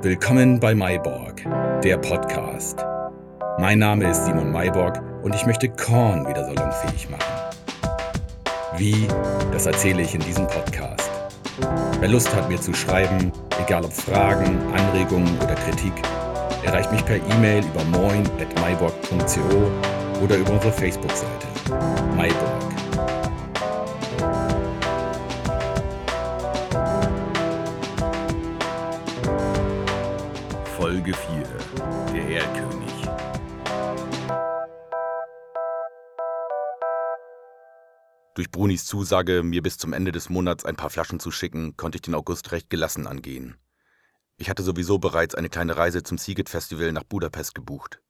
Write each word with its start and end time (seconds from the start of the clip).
Willkommen 0.00 0.60
bei 0.60 0.76
Mayborg, 0.76 1.42
der 1.82 1.98
Podcast. 1.98 2.78
Mein 3.58 3.80
Name 3.80 4.08
ist 4.08 4.26
Simon 4.26 4.52
Mayborg 4.52 5.02
und 5.24 5.34
ich 5.34 5.44
möchte 5.44 5.68
Korn 5.68 6.24
wieder 6.28 6.44
salonfähig 6.44 7.10
machen. 7.10 7.56
Wie, 8.76 9.08
das 9.50 9.66
erzähle 9.66 10.02
ich 10.02 10.14
in 10.14 10.20
diesem 10.20 10.46
Podcast. 10.46 11.10
Wer 11.98 12.10
Lust 12.10 12.32
hat, 12.32 12.48
mir 12.48 12.60
zu 12.60 12.72
schreiben, 12.74 13.32
egal 13.60 13.84
ob 13.84 13.92
Fragen, 13.92 14.60
Anregungen 14.72 15.36
oder 15.38 15.56
Kritik, 15.56 15.94
erreicht 16.62 16.92
mich 16.92 17.04
per 17.04 17.16
E-Mail 17.16 17.64
über 17.64 17.82
moin.myborg.co 17.98 20.22
oder 20.22 20.36
über 20.36 20.52
unsere 20.52 20.72
Facebook-Seite. 20.72 21.48
Mayborg. 22.16 23.07
Folge 30.88 31.12
4. 31.12 31.42
Der 32.14 32.40
Erlkönig. 32.40 32.92
Durch 38.34 38.50
Brunis 38.50 38.86
Zusage, 38.86 39.42
mir 39.42 39.60
bis 39.60 39.76
zum 39.76 39.92
Ende 39.92 40.12
des 40.12 40.30
Monats 40.30 40.64
ein 40.64 40.76
paar 40.76 40.88
Flaschen 40.88 41.20
zu 41.20 41.30
schicken, 41.30 41.76
konnte 41.76 41.96
ich 41.96 42.02
den 42.02 42.14
August 42.14 42.52
recht 42.52 42.70
gelassen 42.70 43.06
angehen. 43.06 43.58
Ich 44.38 44.48
hatte 44.48 44.62
sowieso 44.62 44.98
bereits 44.98 45.34
eine 45.34 45.50
kleine 45.50 45.76
Reise 45.76 46.02
zum 46.02 46.16
Siget 46.16 46.48
Festival 46.48 46.90
nach 46.92 47.04
Budapest 47.04 47.54
gebucht. 47.54 48.00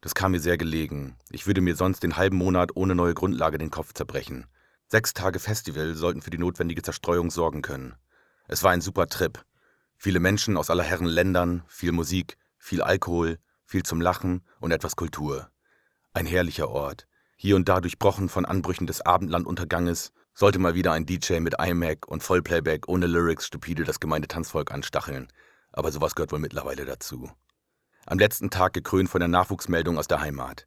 Das 0.00 0.16
kam 0.16 0.32
mir 0.32 0.40
sehr 0.40 0.58
gelegen. 0.58 1.14
Ich 1.30 1.46
würde 1.46 1.60
mir 1.60 1.76
sonst 1.76 2.02
den 2.02 2.16
halben 2.16 2.38
Monat 2.38 2.74
ohne 2.74 2.96
neue 2.96 3.14
Grundlage 3.14 3.56
den 3.56 3.70
Kopf 3.70 3.92
zerbrechen. 3.92 4.46
Sechs 4.88 5.14
Tage 5.14 5.38
Festival 5.38 5.94
sollten 5.94 6.22
für 6.22 6.30
die 6.30 6.38
notwendige 6.38 6.82
Zerstreuung 6.82 7.30
sorgen 7.30 7.62
können. 7.62 7.94
Es 8.48 8.64
war 8.64 8.72
ein 8.72 8.80
super 8.80 9.06
Trip. 9.06 9.44
Viele 9.96 10.20
Menschen 10.20 10.56
aus 10.56 10.70
aller 10.70 10.82
Herren 10.82 11.06
Ländern, 11.06 11.62
viel 11.68 11.92
Musik, 11.92 12.36
viel 12.58 12.82
Alkohol, 12.82 13.38
viel 13.64 13.82
zum 13.82 14.00
Lachen 14.00 14.42
und 14.60 14.70
etwas 14.70 14.96
Kultur. 14.96 15.50
Ein 16.12 16.26
herrlicher 16.26 16.68
Ort, 16.68 17.06
hier 17.36 17.56
und 17.56 17.68
da 17.68 17.80
durchbrochen 17.80 18.28
von 18.28 18.46
Anbrüchen 18.46 18.86
des 18.86 19.00
Abendlandunterganges, 19.02 20.12
sollte 20.34 20.58
mal 20.58 20.74
wieder 20.74 20.92
ein 20.92 21.06
DJ 21.06 21.40
mit 21.40 21.54
iMac 21.58 22.06
und 22.08 22.22
Vollplayback 22.22 22.88
ohne 22.88 23.06
Lyrics 23.06 23.46
stupide 23.46 23.84
das 23.84 24.00
gemeine 24.00 24.28
Tanzvolk 24.28 24.70
anstacheln, 24.70 25.28
aber 25.72 25.90
sowas 25.92 26.14
gehört 26.14 26.32
wohl 26.32 26.38
mittlerweile 26.38 26.84
dazu. 26.84 27.30
Am 28.04 28.18
letzten 28.18 28.50
Tag 28.50 28.74
gekrönt 28.74 29.08
von 29.08 29.20
der 29.20 29.28
Nachwuchsmeldung 29.28 29.98
aus 29.98 30.08
der 30.08 30.20
Heimat. 30.20 30.66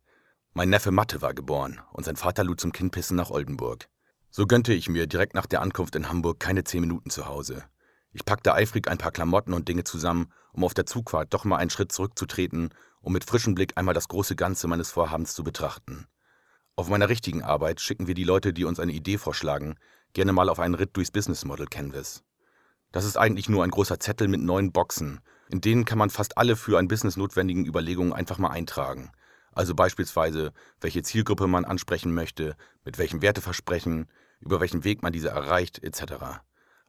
Mein 0.53 0.69
Neffe 0.69 0.91
Matte 0.91 1.21
war 1.21 1.33
geboren 1.33 1.79
und 1.93 2.03
sein 2.03 2.15
Vater 2.15 2.43
lud 2.43 2.59
zum 2.59 2.71
Kindpissen 2.71 3.15
nach 3.15 3.29
Oldenburg. 3.29 3.87
So 4.31 4.45
gönnte 4.45 4.73
ich 4.73 4.89
mir 4.89 5.07
direkt 5.07 5.35
nach 5.35 5.45
der 5.45 5.61
Ankunft 5.61 5.95
in 5.95 6.09
Hamburg 6.09 6.39
keine 6.39 6.63
zehn 6.63 6.81
Minuten 6.81 7.09
zu 7.09 7.27
Hause. 7.27 7.63
Ich 8.11 8.25
packte 8.25 8.53
eifrig 8.53 8.87
ein 8.87 8.97
paar 8.97 9.11
Klamotten 9.11 9.53
und 9.53 9.67
Dinge 9.67 9.83
zusammen, 9.83 10.31
um 10.51 10.63
auf 10.63 10.73
der 10.73 10.85
Zugfahrt 10.85 11.33
doch 11.33 11.45
mal 11.45 11.57
einen 11.57 11.69
Schritt 11.69 11.91
zurückzutreten, 11.91 12.73
um 13.01 13.13
mit 13.13 13.23
frischem 13.23 13.55
Blick 13.55 13.73
einmal 13.77 13.93
das 13.93 14.07
große 14.07 14.35
Ganze 14.35 14.67
meines 14.67 14.91
Vorhabens 14.91 15.33
zu 15.33 15.43
betrachten. 15.43 16.07
Auf 16.75 16.89
meiner 16.89 17.09
richtigen 17.09 17.43
Arbeit 17.43 17.81
schicken 17.81 18.07
wir 18.07 18.15
die 18.15 18.23
Leute, 18.23 18.53
die 18.53 18.65
uns 18.65 18.79
eine 18.79 18.93
Idee 18.93 19.17
vorschlagen, 19.17 19.75
gerne 20.13 20.33
mal 20.33 20.49
auf 20.49 20.59
einen 20.59 20.75
Ritt 20.75 20.95
durchs 20.95 21.11
Business 21.11 21.45
Model 21.45 21.67
Canvas. 21.67 22.23
Das 22.91 23.05
ist 23.05 23.17
eigentlich 23.17 23.49
nur 23.49 23.63
ein 23.63 23.69
großer 23.69 23.99
Zettel 23.99 24.27
mit 24.27 24.41
neun 24.41 24.71
Boxen. 24.71 25.19
In 25.49 25.61
denen 25.61 25.85
kann 25.85 25.99
man 25.99 26.09
fast 26.09 26.37
alle 26.37 26.55
für 26.55 26.79
ein 26.79 26.87
Business 26.87 27.17
notwendigen 27.17 27.65
Überlegungen 27.65 28.13
einfach 28.13 28.39
mal 28.39 28.49
eintragen. 28.49 29.11
Also 29.51 29.75
beispielsweise, 29.75 30.53
welche 30.81 31.03
Zielgruppe 31.03 31.47
man 31.47 31.65
ansprechen 31.65 32.13
möchte, 32.13 32.55
mit 32.85 32.97
welchem 32.97 33.21
Werteversprechen, 33.21 34.09
über 34.39 34.59
welchen 34.59 34.83
Weg 34.83 35.03
man 35.03 35.13
diese 35.13 35.29
erreicht, 35.29 35.83
etc. 35.83 36.41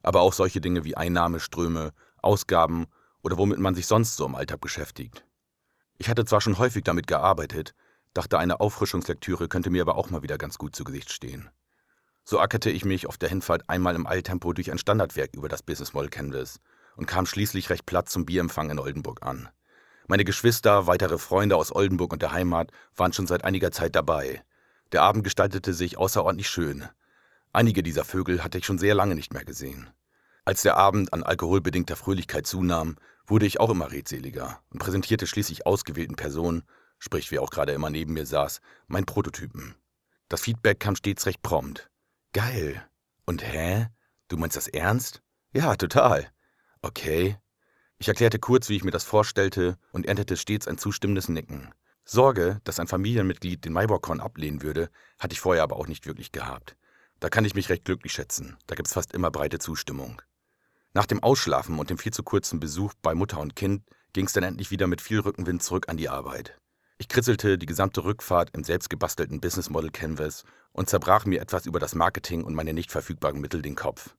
Aber 0.03 0.21
auch 0.21 0.33
solche 0.33 0.61
Dinge 0.61 0.83
wie 0.83 0.97
Einnahmeströme, 0.97 1.93
Ausgaben 2.21 2.87
oder 3.21 3.37
womit 3.37 3.59
man 3.59 3.75
sich 3.75 3.87
sonst 3.87 4.15
so 4.15 4.25
im 4.25 4.35
Alltag 4.35 4.61
beschäftigt. 4.61 5.25
Ich 5.97 6.09
hatte 6.09 6.25
zwar 6.25 6.41
schon 6.41 6.57
häufig 6.57 6.83
damit 6.83 7.07
gearbeitet, 7.07 7.75
dachte, 8.13 8.39
eine 8.39 8.59
Auffrischungslektüre 8.59 9.47
könnte 9.47 9.69
mir 9.69 9.83
aber 9.83 9.95
auch 9.95 10.09
mal 10.09 10.23
wieder 10.23 10.37
ganz 10.37 10.57
gut 10.57 10.75
zu 10.75 10.83
Gesicht 10.83 11.11
stehen. 11.11 11.49
So 12.23 12.39
ackerte 12.39 12.69
ich 12.69 12.85
mich 12.85 13.07
auf 13.07 13.17
der 13.17 13.29
Hinfahrt 13.29 13.69
einmal 13.69 13.95
im 13.95 14.07
Eiltempo 14.07 14.53
durch 14.53 14.71
ein 14.71 14.77
Standardwerk 14.77 15.35
über 15.35 15.49
das 15.49 15.63
Business 15.63 15.93
Model 15.93 16.09
Canvas 16.09 16.59
und 16.95 17.07
kam 17.07 17.25
schließlich 17.25 17.69
recht 17.69 17.85
platt 17.85 18.09
zum 18.09 18.25
Bierempfang 18.25 18.69
in 18.69 18.79
Oldenburg 18.79 19.23
an. 19.23 19.49
Meine 20.07 20.25
Geschwister, 20.25 20.87
weitere 20.87 21.17
Freunde 21.17 21.55
aus 21.55 21.73
Oldenburg 21.73 22.13
und 22.13 22.21
der 22.21 22.31
Heimat 22.31 22.71
waren 22.95 23.13
schon 23.13 23.27
seit 23.27 23.43
einiger 23.43 23.71
Zeit 23.71 23.95
dabei. 23.95 24.43
Der 24.91 25.03
Abend 25.03 25.23
gestaltete 25.23 25.73
sich 25.73 25.97
außerordentlich 25.97 26.49
schön. 26.49 26.87
Einige 27.53 27.83
dieser 27.83 28.05
Vögel 28.05 28.43
hatte 28.43 28.57
ich 28.57 28.65
schon 28.65 28.77
sehr 28.77 28.95
lange 28.95 29.15
nicht 29.15 29.33
mehr 29.33 29.43
gesehen. 29.43 29.89
Als 30.45 30.61
der 30.61 30.77
Abend 30.77 31.13
an 31.13 31.23
alkoholbedingter 31.23 31.95
Fröhlichkeit 31.95 32.47
zunahm, 32.47 32.95
wurde 33.25 33.45
ich 33.45 33.59
auch 33.59 33.69
immer 33.69 33.91
redseliger 33.91 34.61
und 34.69 34.79
präsentierte 34.79 35.27
schließlich 35.27 35.65
ausgewählten 35.65 36.15
Personen, 36.15 36.63
sprich 36.97 37.29
wer 37.31 37.41
auch 37.41 37.49
gerade 37.49 37.73
immer 37.73 37.89
neben 37.89 38.13
mir 38.13 38.25
saß, 38.25 38.61
mein 38.87 39.05
Prototypen. 39.05 39.75
Das 40.29 40.41
Feedback 40.41 40.79
kam 40.79 40.95
stets 40.95 41.25
recht 41.25 41.41
prompt. 41.41 41.89
Geil. 42.33 42.85
Und 43.25 43.43
hä? 43.43 43.87
Du 44.29 44.37
meinst 44.37 44.55
das 44.55 44.67
ernst? 44.67 45.21
Ja, 45.53 45.75
total. 45.75 46.31
Okay. 46.81 47.37
Ich 47.97 48.07
erklärte 48.07 48.39
kurz, 48.39 48.69
wie 48.69 48.77
ich 48.77 48.83
mir 48.83 48.91
das 48.91 49.03
vorstellte 49.03 49.77
und 49.91 50.05
erntete 50.05 50.37
stets 50.37 50.67
ein 50.67 50.77
zustimmendes 50.77 51.27
Nicken. 51.27 51.73
Sorge, 52.05 52.61
dass 52.63 52.79
ein 52.79 52.87
Familienmitglied 52.87 53.63
den 53.65 53.73
Maiborkorn 53.73 54.21
ablehnen 54.21 54.61
würde, 54.63 54.89
hatte 55.19 55.33
ich 55.33 55.41
vorher 55.41 55.63
aber 55.63 55.75
auch 55.75 55.87
nicht 55.87 56.07
wirklich 56.07 56.31
gehabt. 56.31 56.77
Da 57.21 57.29
kann 57.29 57.45
ich 57.45 57.53
mich 57.53 57.69
recht 57.69 57.85
glücklich 57.85 58.13
schätzen. 58.13 58.57
Da 58.65 58.73
gibt's 58.73 58.93
fast 58.93 59.13
immer 59.13 59.29
breite 59.29 59.59
Zustimmung. 59.59 60.23
Nach 60.93 61.05
dem 61.05 61.21
Ausschlafen 61.21 61.77
und 61.77 61.91
dem 61.91 61.99
viel 61.99 62.11
zu 62.11 62.23
kurzen 62.23 62.59
Besuch 62.59 62.95
bei 63.03 63.13
Mutter 63.13 63.39
und 63.39 63.55
Kind 63.55 63.83
ging's 64.11 64.33
dann 64.33 64.43
endlich 64.43 64.71
wieder 64.71 64.87
mit 64.87 65.01
viel 65.01 65.19
Rückenwind 65.19 65.61
zurück 65.61 65.87
an 65.87 65.97
die 65.97 66.09
Arbeit. 66.09 66.57
Ich 66.97 67.09
kritzelte 67.09 67.59
die 67.59 67.67
gesamte 67.67 68.03
Rückfahrt 68.03 68.49
im 68.55 68.63
selbstgebastelten 68.63 69.39
Business 69.39 69.69
Model 69.69 69.91
Canvas 69.91 70.45
und 70.71 70.89
zerbrach 70.89 71.25
mir 71.25 71.41
etwas 71.41 71.67
über 71.67 71.79
das 71.79 71.93
Marketing 71.93 72.43
und 72.43 72.55
meine 72.55 72.73
nicht 72.73 72.91
verfügbaren 72.91 73.39
Mittel 73.39 73.61
den 73.61 73.75
Kopf. 73.75 74.15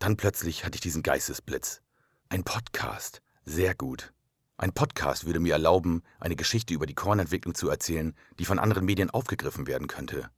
Dann 0.00 0.16
plötzlich 0.16 0.64
hatte 0.64 0.74
ich 0.74 0.80
diesen 0.80 1.04
Geistesblitz. 1.04 1.80
Ein 2.28 2.42
Podcast. 2.42 3.22
Sehr 3.44 3.76
gut. 3.76 4.12
Ein 4.56 4.72
Podcast 4.72 5.26
würde 5.26 5.38
mir 5.38 5.52
erlauben, 5.52 6.02
eine 6.18 6.34
Geschichte 6.34 6.74
über 6.74 6.86
die 6.86 6.94
Kornentwicklung 6.94 7.54
zu 7.54 7.68
erzählen, 7.68 8.16
die 8.40 8.44
von 8.44 8.58
anderen 8.58 8.84
Medien 8.84 9.10
aufgegriffen 9.10 9.68
werden 9.68 9.86
könnte. 9.86 10.28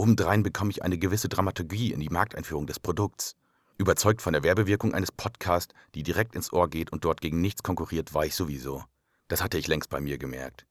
Umdrein 0.00 0.42
bekomme 0.42 0.70
ich 0.70 0.82
eine 0.82 0.96
gewisse 0.96 1.28
Dramaturgie 1.28 1.92
in 1.92 2.00
die 2.00 2.08
Markteinführung 2.08 2.66
des 2.66 2.80
Produkts. 2.80 3.36
Überzeugt 3.76 4.22
von 4.22 4.32
der 4.32 4.42
Werbewirkung 4.42 4.94
eines 4.94 5.12
Podcasts, 5.12 5.74
die 5.94 6.02
direkt 6.02 6.34
ins 6.34 6.54
Ohr 6.54 6.70
geht 6.70 6.90
und 6.90 7.04
dort 7.04 7.20
gegen 7.20 7.42
nichts 7.42 7.62
konkurriert, 7.62 8.14
war 8.14 8.24
ich 8.24 8.34
sowieso. 8.34 8.82
Das 9.28 9.42
hatte 9.42 9.58
ich 9.58 9.68
längst 9.68 9.90
bei 9.90 10.00
mir 10.00 10.16
gemerkt. 10.16 10.64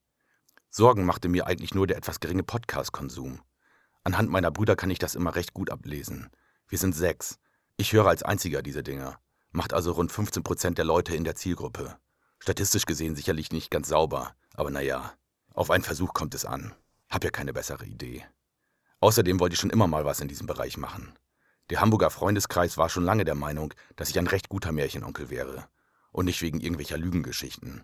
Sorgen 0.71 1.05
machte 1.05 1.29
mir 1.29 1.45
eigentlich 1.45 1.75
nur 1.75 1.85
der 1.85 1.97
etwas 1.97 2.19
geringe 2.19 2.41
Podcast-Konsum. 2.41 3.39
Anhand 4.03 4.31
meiner 4.31 4.49
Brüder 4.49 4.75
kann 4.75 4.89
ich 4.89 4.97
das 4.97 5.13
immer 5.13 5.35
recht 5.35 5.53
gut 5.53 5.69
ablesen. 5.69 6.31
Wir 6.67 6.79
sind 6.79 6.95
sechs. 6.95 7.37
Ich 7.77 7.93
höre 7.93 8.07
als 8.07 8.23
einziger 8.23 8.63
diese 8.63 8.81
Dinger. 8.81 9.19
Macht 9.51 9.73
also 9.73 9.91
rund 9.91 10.11
15 10.11 10.41
Prozent 10.41 10.79
der 10.79 10.85
Leute 10.85 11.15
in 11.15 11.23
der 11.23 11.35
Zielgruppe. 11.35 11.99
Statistisch 12.39 12.87
gesehen 12.87 13.15
sicherlich 13.15 13.51
nicht 13.51 13.69
ganz 13.69 13.89
sauber, 13.89 14.33
aber 14.55 14.71
naja, 14.71 15.13
auf 15.53 15.69
einen 15.69 15.83
Versuch 15.83 16.15
kommt 16.15 16.33
es 16.33 16.45
an. 16.45 16.73
Hab 17.11 17.23
ja 17.23 17.29
keine 17.29 17.53
bessere 17.53 17.85
Idee. 17.85 18.25
Außerdem 19.01 19.39
wollte 19.39 19.53
ich 19.53 19.59
schon 19.59 19.69
immer 19.69 19.87
mal 19.87 20.05
was 20.05 20.19
in 20.19 20.27
diesem 20.27 20.47
Bereich 20.47 20.77
machen. 20.77 21.13
Der 21.69 21.81
Hamburger 21.81 22.09
Freundeskreis 22.09 22.77
war 22.77 22.89
schon 22.89 23.03
lange 23.03 23.25
der 23.25 23.35
Meinung, 23.35 23.73
dass 23.95 24.09
ich 24.09 24.17
ein 24.17 24.27
recht 24.27 24.49
guter 24.49 24.71
Märchenonkel 24.71 25.29
wäre. 25.29 25.67
Und 26.11 26.25
nicht 26.25 26.41
wegen 26.41 26.59
irgendwelcher 26.59 26.97
Lügengeschichten. 26.97 27.83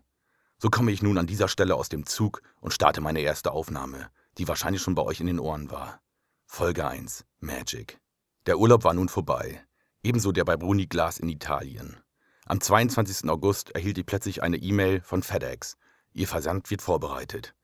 So 0.58 0.70
komme 0.70 0.92
ich 0.92 1.04
nun 1.04 1.18
an 1.18 1.28
dieser 1.28 1.48
Stelle 1.48 1.76
aus 1.76 1.90
dem 1.90 2.06
Zug 2.06 2.42
und 2.60 2.74
starte 2.74 3.02
meine 3.02 3.20
erste 3.20 3.52
Aufnahme, 3.52 4.10
die 4.38 4.48
wahrscheinlich 4.48 4.82
schon 4.82 4.96
bei 4.96 5.04
euch 5.04 5.20
in 5.20 5.28
den 5.28 5.40
Ohren 5.40 5.70
war. 5.70 6.02
Folge 6.46 6.88
1. 6.88 7.26
Magic. 7.40 8.00
Der 8.46 8.58
Urlaub 8.58 8.84
war 8.84 8.94
nun 8.94 9.10
vorbei. 9.10 9.64
Ebenso 10.04 10.32
der 10.32 10.46
bei 10.46 10.58
Bruni 10.58 10.88
Glas 10.88 11.20
in 11.20 11.30
Italien. 11.30 11.98
Am 12.46 12.62
22. 12.62 13.30
August 13.30 13.72
erhielt 13.72 13.98
ich 13.98 14.06
plötzlich 14.06 14.44
eine 14.44 14.58
E-Mail 14.58 15.02
von 15.02 15.24
FedEx. 15.24 15.78
Ihr 16.14 16.28
Versand 16.28 16.70
wird 16.70 16.82
vorbereitet. 16.82 17.56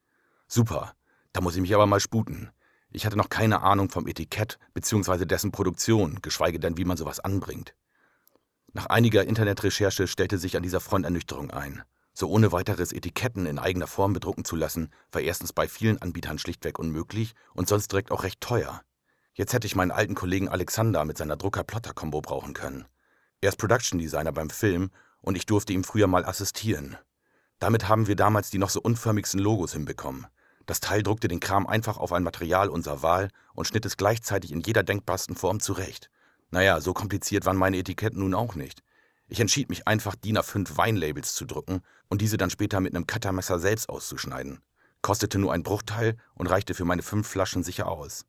Super. 0.47 0.93
Da 1.33 1.41
muss 1.41 1.55
ich 1.55 1.61
mich 1.61 1.73
aber 1.73 1.85
mal 1.85 1.99
sputen. 1.99 2.51
Ich 2.93 3.05
hatte 3.05 3.17
noch 3.17 3.29
keine 3.29 3.61
Ahnung 3.61 3.89
vom 3.89 4.07
Etikett 4.07 4.59
bzw. 4.73 5.25
dessen 5.25 5.51
Produktion, 5.51 6.19
geschweige 6.21 6.59
denn, 6.59 6.77
wie 6.77 6.85
man 6.85 6.97
sowas 6.97 7.21
anbringt. 7.21 7.73
Nach 8.73 8.87
einiger 8.87 9.25
Internetrecherche 9.25 10.07
stellte 10.07 10.37
sich 10.37 10.57
an 10.57 10.63
dieser 10.63 10.81
Front 10.81 11.05
Ernüchterung 11.05 11.51
ein. 11.51 11.83
So 12.13 12.29
ohne 12.29 12.51
weiteres 12.51 12.91
Etiketten 12.91 13.45
in 13.45 13.59
eigener 13.59 13.87
Form 13.87 14.11
bedrucken 14.11 14.43
zu 14.43 14.57
lassen, 14.57 14.91
war 15.11 15.21
erstens 15.21 15.53
bei 15.53 15.69
vielen 15.69 16.01
Anbietern 16.01 16.37
schlichtweg 16.37 16.79
unmöglich 16.79 17.33
und 17.53 17.69
sonst 17.69 17.91
direkt 17.91 18.11
auch 18.11 18.23
recht 18.23 18.41
teuer. 18.41 18.81
Jetzt 19.33 19.53
hätte 19.53 19.67
ich 19.67 19.75
meinen 19.75 19.91
alten 19.91 20.15
Kollegen 20.15 20.49
Alexander 20.49 21.05
mit 21.05 21.17
seiner 21.17 21.37
Drucker-Plotter-Kombo 21.37 22.21
brauchen 22.21 22.53
können. 22.53 22.85
Er 23.39 23.49
ist 23.49 23.57
Production 23.57 23.99
Designer 23.99 24.33
beim 24.33 24.49
Film 24.49 24.91
und 25.21 25.37
ich 25.37 25.45
durfte 25.45 25.71
ihm 25.71 25.85
früher 25.85 26.07
mal 26.07 26.25
assistieren. 26.25 26.97
Damit 27.59 27.87
haben 27.87 28.07
wir 28.07 28.17
damals 28.17 28.49
die 28.49 28.57
noch 28.57 28.69
so 28.69 28.81
unförmigsten 28.81 29.39
Logos 29.39 29.71
hinbekommen. 29.71 30.27
Das 30.65 30.79
Teil 30.79 31.03
druckte 31.03 31.27
den 31.27 31.39
Kram 31.39 31.67
einfach 31.67 31.97
auf 31.97 32.13
ein 32.13 32.23
Material 32.23 32.69
unserer 32.69 33.01
Wahl 33.01 33.29
und 33.53 33.65
schnitt 33.65 33.85
es 33.85 33.97
gleichzeitig 33.97 34.51
in 34.51 34.61
jeder 34.61 34.83
denkbarsten 34.83 35.35
Form 35.35 35.59
zurecht. 35.59 36.09
Naja, 36.49 36.81
so 36.81 36.93
kompliziert 36.93 37.45
waren 37.45 37.57
meine 37.57 37.77
Etiketten 37.77 38.19
nun 38.19 38.33
auch 38.33 38.55
nicht. 38.55 38.81
Ich 39.27 39.39
entschied 39.39 39.69
mich 39.69 39.87
einfach, 39.87 40.15
DIN 40.15 40.37
A5 40.37 40.75
Weinlabels 40.75 41.33
zu 41.33 41.45
drucken 41.45 41.81
und 42.09 42.21
diese 42.21 42.35
dann 42.35 42.49
später 42.49 42.81
mit 42.81 42.93
einem 42.93 43.07
Cuttermesser 43.07 43.59
selbst 43.59 43.87
auszuschneiden. 43.87 44.61
Kostete 45.01 45.39
nur 45.39 45.53
ein 45.53 45.63
Bruchteil 45.63 46.17
und 46.35 46.47
reichte 46.47 46.73
für 46.73 46.85
meine 46.85 47.01
fünf 47.01 47.27
Flaschen 47.27 47.63
sicher 47.63 47.87
aus. 47.87 48.25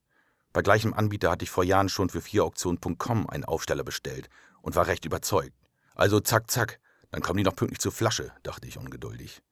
Bei 0.52 0.62
gleichem 0.62 0.94
Anbieter 0.94 1.30
hatte 1.30 1.44
ich 1.44 1.50
vor 1.50 1.64
Jahren 1.64 1.88
schon 1.88 2.10
für 2.10 2.24
vierauktionen.com 2.24 3.28
einen 3.28 3.44
Aufsteller 3.44 3.84
bestellt 3.84 4.28
und 4.60 4.76
war 4.76 4.86
recht 4.86 5.04
überzeugt. 5.04 5.56
Also 5.94 6.20
zack, 6.20 6.50
zack, 6.50 6.78
dann 7.10 7.20
kommen 7.20 7.38
die 7.38 7.44
noch 7.44 7.56
pünktlich 7.56 7.80
zur 7.80 7.92
Flasche, 7.92 8.32
dachte 8.42 8.68
ich 8.68 8.78
ungeduldig. 8.78 9.42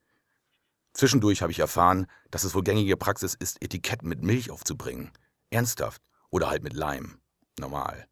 Zwischendurch 0.92 1.42
habe 1.42 1.52
ich 1.52 1.60
erfahren, 1.60 2.06
dass 2.30 2.44
es 2.44 2.54
wohl 2.54 2.64
gängige 2.64 2.96
Praxis 2.96 3.34
ist, 3.34 3.62
Etiketten 3.62 4.08
mit 4.08 4.22
Milch 4.22 4.50
aufzubringen. 4.50 5.10
Ernsthaft. 5.50 6.02
Oder 6.30 6.48
halt 6.48 6.62
mit 6.62 6.74
Leim. 6.74 7.20
Normal. 7.58 8.06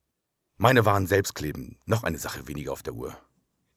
Meine 0.57 0.85
waren 0.85 1.07
selbstkleben, 1.07 1.79
noch 1.87 2.03
eine 2.03 2.19
Sache 2.19 2.49
weniger 2.49 2.73
auf 2.73 2.83
der 2.83 2.95
Uhr. 2.95 3.17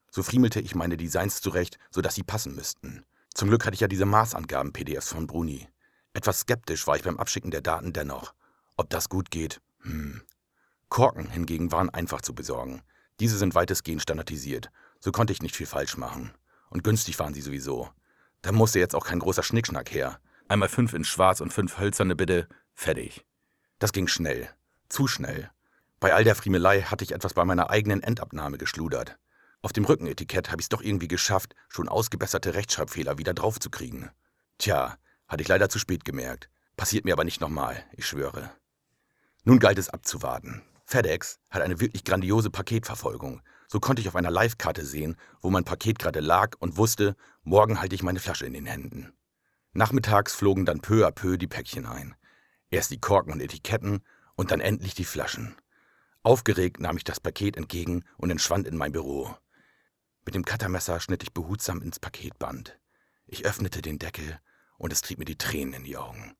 So 0.09 0.23
friemelte 0.23 0.59
ich 0.59 0.75
meine 0.75 0.97
Designs 0.97 1.41
zurecht, 1.41 1.77
sodass 1.91 2.15
sie 2.15 2.23
passen 2.23 2.55
müssten. 2.55 3.05
Zum 3.33 3.49
Glück 3.49 3.65
hatte 3.65 3.75
ich 3.75 3.81
ja 3.81 3.87
diese 3.87 4.05
Maßangaben-PDFs 4.05 5.09
von 5.09 5.27
Bruni. 5.27 5.69
Etwas 6.13 6.41
skeptisch 6.41 6.87
war 6.87 6.95
ich 6.95 7.03
beim 7.03 7.17
Abschicken 7.17 7.51
der 7.51 7.61
Daten 7.61 7.93
dennoch. 7.93 8.33
Ob 8.75 8.89
das 8.89 9.09
gut 9.09 9.31
geht? 9.31 9.61
Hm. 9.81 10.21
Korken 10.89 11.29
hingegen 11.29 11.71
waren 11.71 11.89
einfach 11.89 12.21
zu 12.21 12.35
besorgen. 12.35 12.81
Diese 13.19 13.37
sind 13.37 13.55
weitestgehend 13.55 14.01
standardisiert, 14.01 14.71
so 14.99 15.11
konnte 15.11 15.31
ich 15.31 15.41
nicht 15.41 15.55
viel 15.55 15.67
falsch 15.67 15.95
machen. 15.95 16.33
Und 16.69 16.83
günstig 16.83 17.17
waren 17.19 17.33
sie 17.33 17.41
sowieso. 17.41 17.89
Da 18.41 18.51
musste 18.51 18.79
jetzt 18.79 18.95
auch 18.95 19.05
kein 19.05 19.19
großer 19.19 19.43
Schnickschnack 19.43 19.91
her. 19.91 20.19
Einmal 20.47 20.69
fünf 20.69 20.93
in 20.93 21.03
schwarz 21.03 21.41
und 21.41 21.53
fünf 21.53 21.79
hölzerne 21.79 22.15
bitte, 22.15 22.47
fertig. 22.73 23.25
Das 23.79 23.93
ging 23.93 24.07
schnell. 24.07 24.49
Zu 24.89 25.07
schnell. 25.07 25.49
Bei 25.99 26.13
all 26.13 26.23
der 26.23 26.35
Friemelei 26.35 26.81
hatte 26.81 27.03
ich 27.03 27.11
etwas 27.11 27.33
bei 27.33 27.45
meiner 27.45 27.69
eigenen 27.69 28.01
Endabnahme 28.01 28.57
geschludert. 28.57 29.17
Auf 29.61 29.73
dem 29.73 29.85
Rückenetikett 29.85 30.49
habe 30.49 30.59
ich 30.59 30.65
es 30.65 30.69
doch 30.69 30.81
irgendwie 30.81 31.07
geschafft, 31.07 31.55
schon 31.69 31.87
ausgebesserte 31.87 32.55
Rechtschreibfehler 32.55 33.19
wieder 33.19 33.35
draufzukriegen. 33.35 34.09
Tja, 34.57 34.97
hatte 35.27 35.43
ich 35.43 35.47
leider 35.47 35.69
zu 35.69 35.77
spät 35.77 36.03
gemerkt. 36.03 36.49
Passiert 36.75 37.05
mir 37.05 37.13
aber 37.13 37.23
nicht 37.23 37.41
nochmal, 37.41 37.83
ich 37.93 38.07
schwöre. 38.07 38.51
Nun 39.43 39.59
galt 39.59 39.77
es 39.77 39.89
abzuwarten. 39.89 40.63
FedEx 40.85 41.39
hat 41.49 41.61
eine 41.61 41.79
wirklich 41.79 42.03
grandiose 42.03 42.49
Paketverfolgung. 42.49 43.41
So 43.71 43.79
konnte 43.79 44.01
ich 44.01 44.09
auf 44.09 44.17
einer 44.17 44.31
Live-Karte 44.31 44.85
sehen, 44.85 45.15
wo 45.39 45.49
mein 45.49 45.63
Paket 45.63 45.97
gerade 45.97 46.19
lag 46.19 46.57
und 46.59 46.75
wusste, 46.75 47.15
morgen 47.43 47.79
halte 47.79 47.95
ich 47.95 48.03
meine 48.03 48.19
Flasche 48.19 48.45
in 48.45 48.51
den 48.51 48.65
Händen. 48.65 49.13
Nachmittags 49.71 50.35
flogen 50.35 50.65
dann 50.65 50.81
peu 50.81 51.07
à 51.07 51.11
peu 51.11 51.37
die 51.37 51.47
Päckchen 51.47 51.85
ein. 51.85 52.13
Erst 52.69 52.91
die 52.91 52.99
Korken 52.99 53.31
und 53.31 53.39
Etiketten 53.39 54.01
und 54.35 54.51
dann 54.51 54.59
endlich 54.59 54.93
die 54.93 55.05
Flaschen. 55.05 55.55
Aufgeregt 56.21 56.81
nahm 56.81 56.97
ich 56.97 57.05
das 57.05 57.21
Paket 57.21 57.55
entgegen 57.55 58.03
und 58.17 58.29
entschwand 58.29 58.67
in 58.67 58.75
mein 58.75 58.91
Büro. 58.91 59.33
Mit 60.25 60.35
dem 60.35 60.43
Cuttermesser 60.43 60.99
schnitt 60.99 61.23
ich 61.23 61.33
behutsam 61.33 61.81
ins 61.81 61.97
Paketband. 61.97 62.77
Ich 63.25 63.45
öffnete 63.45 63.81
den 63.81 63.99
Deckel 63.99 64.37
und 64.79 64.91
es 64.91 65.01
trieb 65.01 65.17
mir 65.17 65.23
die 65.23 65.37
Tränen 65.37 65.75
in 65.75 65.85
die 65.85 65.95
Augen. 65.95 66.35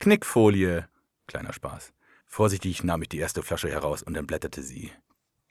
Knickfolie! 0.00 0.88
Kleiner 1.28 1.52
Spaß. 1.52 1.92
Vorsichtig 2.26 2.82
nahm 2.82 3.02
ich 3.02 3.08
die 3.08 3.18
erste 3.18 3.44
Flasche 3.44 3.70
heraus 3.70 4.02
und 4.02 4.16
entblätterte 4.16 4.64
sie. 4.64 4.90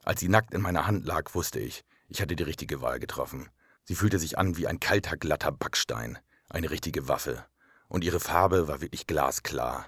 Als 0.03 0.19
sie 0.19 0.29
nackt 0.29 0.53
in 0.53 0.61
meiner 0.61 0.87
Hand 0.87 1.05
lag, 1.05 1.33
wusste 1.35 1.59
ich, 1.59 1.83
ich 2.07 2.21
hatte 2.21 2.35
die 2.35 2.43
richtige 2.43 2.81
Wahl 2.81 2.99
getroffen. 2.99 3.49
Sie 3.83 3.95
fühlte 3.95 4.19
sich 4.19 4.37
an 4.37 4.57
wie 4.57 4.67
ein 4.67 4.79
kalter, 4.79 5.17
glatter 5.17 5.51
Backstein, 5.51 6.17
eine 6.49 6.69
richtige 6.69 7.07
Waffe. 7.07 7.45
Und 7.87 8.03
ihre 8.03 8.19
Farbe 8.19 8.67
war 8.67 8.81
wirklich 8.81 9.07
glasklar. 9.07 9.87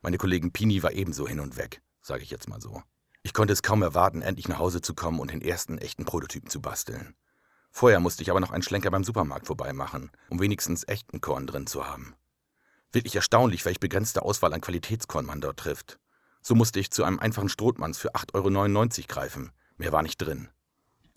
Meine 0.00 0.18
Kollegin 0.18 0.52
Pini 0.52 0.82
war 0.82 0.92
ebenso 0.92 1.28
hin 1.28 1.40
und 1.40 1.56
weg, 1.56 1.80
sage 2.00 2.22
ich 2.22 2.30
jetzt 2.30 2.48
mal 2.48 2.60
so. 2.60 2.82
Ich 3.22 3.34
konnte 3.34 3.52
es 3.52 3.62
kaum 3.62 3.82
erwarten, 3.82 4.20
endlich 4.20 4.48
nach 4.48 4.58
Hause 4.58 4.80
zu 4.80 4.94
kommen 4.94 5.20
und 5.20 5.30
den 5.30 5.42
ersten 5.42 5.78
echten 5.78 6.04
Prototypen 6.04 6.50
zu 6.50 6.60
basteln. 6.60 7.14
Vorher 7.70 8.00
musste 8.00 8.22
ich 8.22 8.30
aber 8.30 8.40
noch 8.40 8.50
einen 8.50 8.62
Schlenker 8.62 8.90
beim 8.90 9.04
Supermarkt 9.04 9.46
vorbeimachen, 9.46 10.10
um 10.28 10.40
wenigstens 10.40 10.86
echten 10.88 11.20
Korn 11.20 11.46
drin 11.46 11.66
zu 11.66 11.86
haben. 11.86 12.14
Wirklich 12.90 13.16
erstaunlich, 13.16 13.64
welch 13.64 13.80
begrenzte 13.80 14.22
Auswahl 14.22 14.52
an 14.52 14.60
Qualitätskorn 14.60 15.24
man 15.24 15.40
dort 15.40 15.58
trifft. 15.58 15.98
So 16.42 16.54
musste 16.54 16.80
ich 16.80 16.90
zu 16.90 17.04
einem 17.04 17.18
einfachen 17.18 17.48
Strohmanns 17.48 17.98
für 17.98 18.14
8,99 18.14 18.98
Euro 18.98 19.06
greifen. 19.08 19.52
Mehr 19.76 19.92
war 19.92 20.02
nicht 20.02 20.18
drin. 20.18 20.48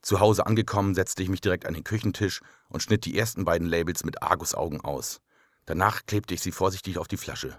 Zu 0.01 0.19
Hause 0.19 0.45
angekommen, 0.45 0.95
setzte 0.95 1.23
ich 1.23 1.29
mich 1.29 1.41
direkt 1.41 1.65
an 1.65 1.73
den 1.73 1.83
Küchentisch 1.83 2.41
und 2.69 2.81
schnitt 2.81 3.05
die 3.05 3.17
ersten 3.17 3.43
beiden 3.43 3.67
Labels 3.67 4.03
mit 4.05 4.21
Argusaugen 4.21 4.81
aus. 4.81 5.19
Danach 5.65 6.05
klebte 6.05 6.35
ich 6.35 6.41
sie 6.41 6.51
vorsichtig 6.51 6.99
auf 6.99 7.07
die 7.07 7.17
Flasche. 7.17 7.57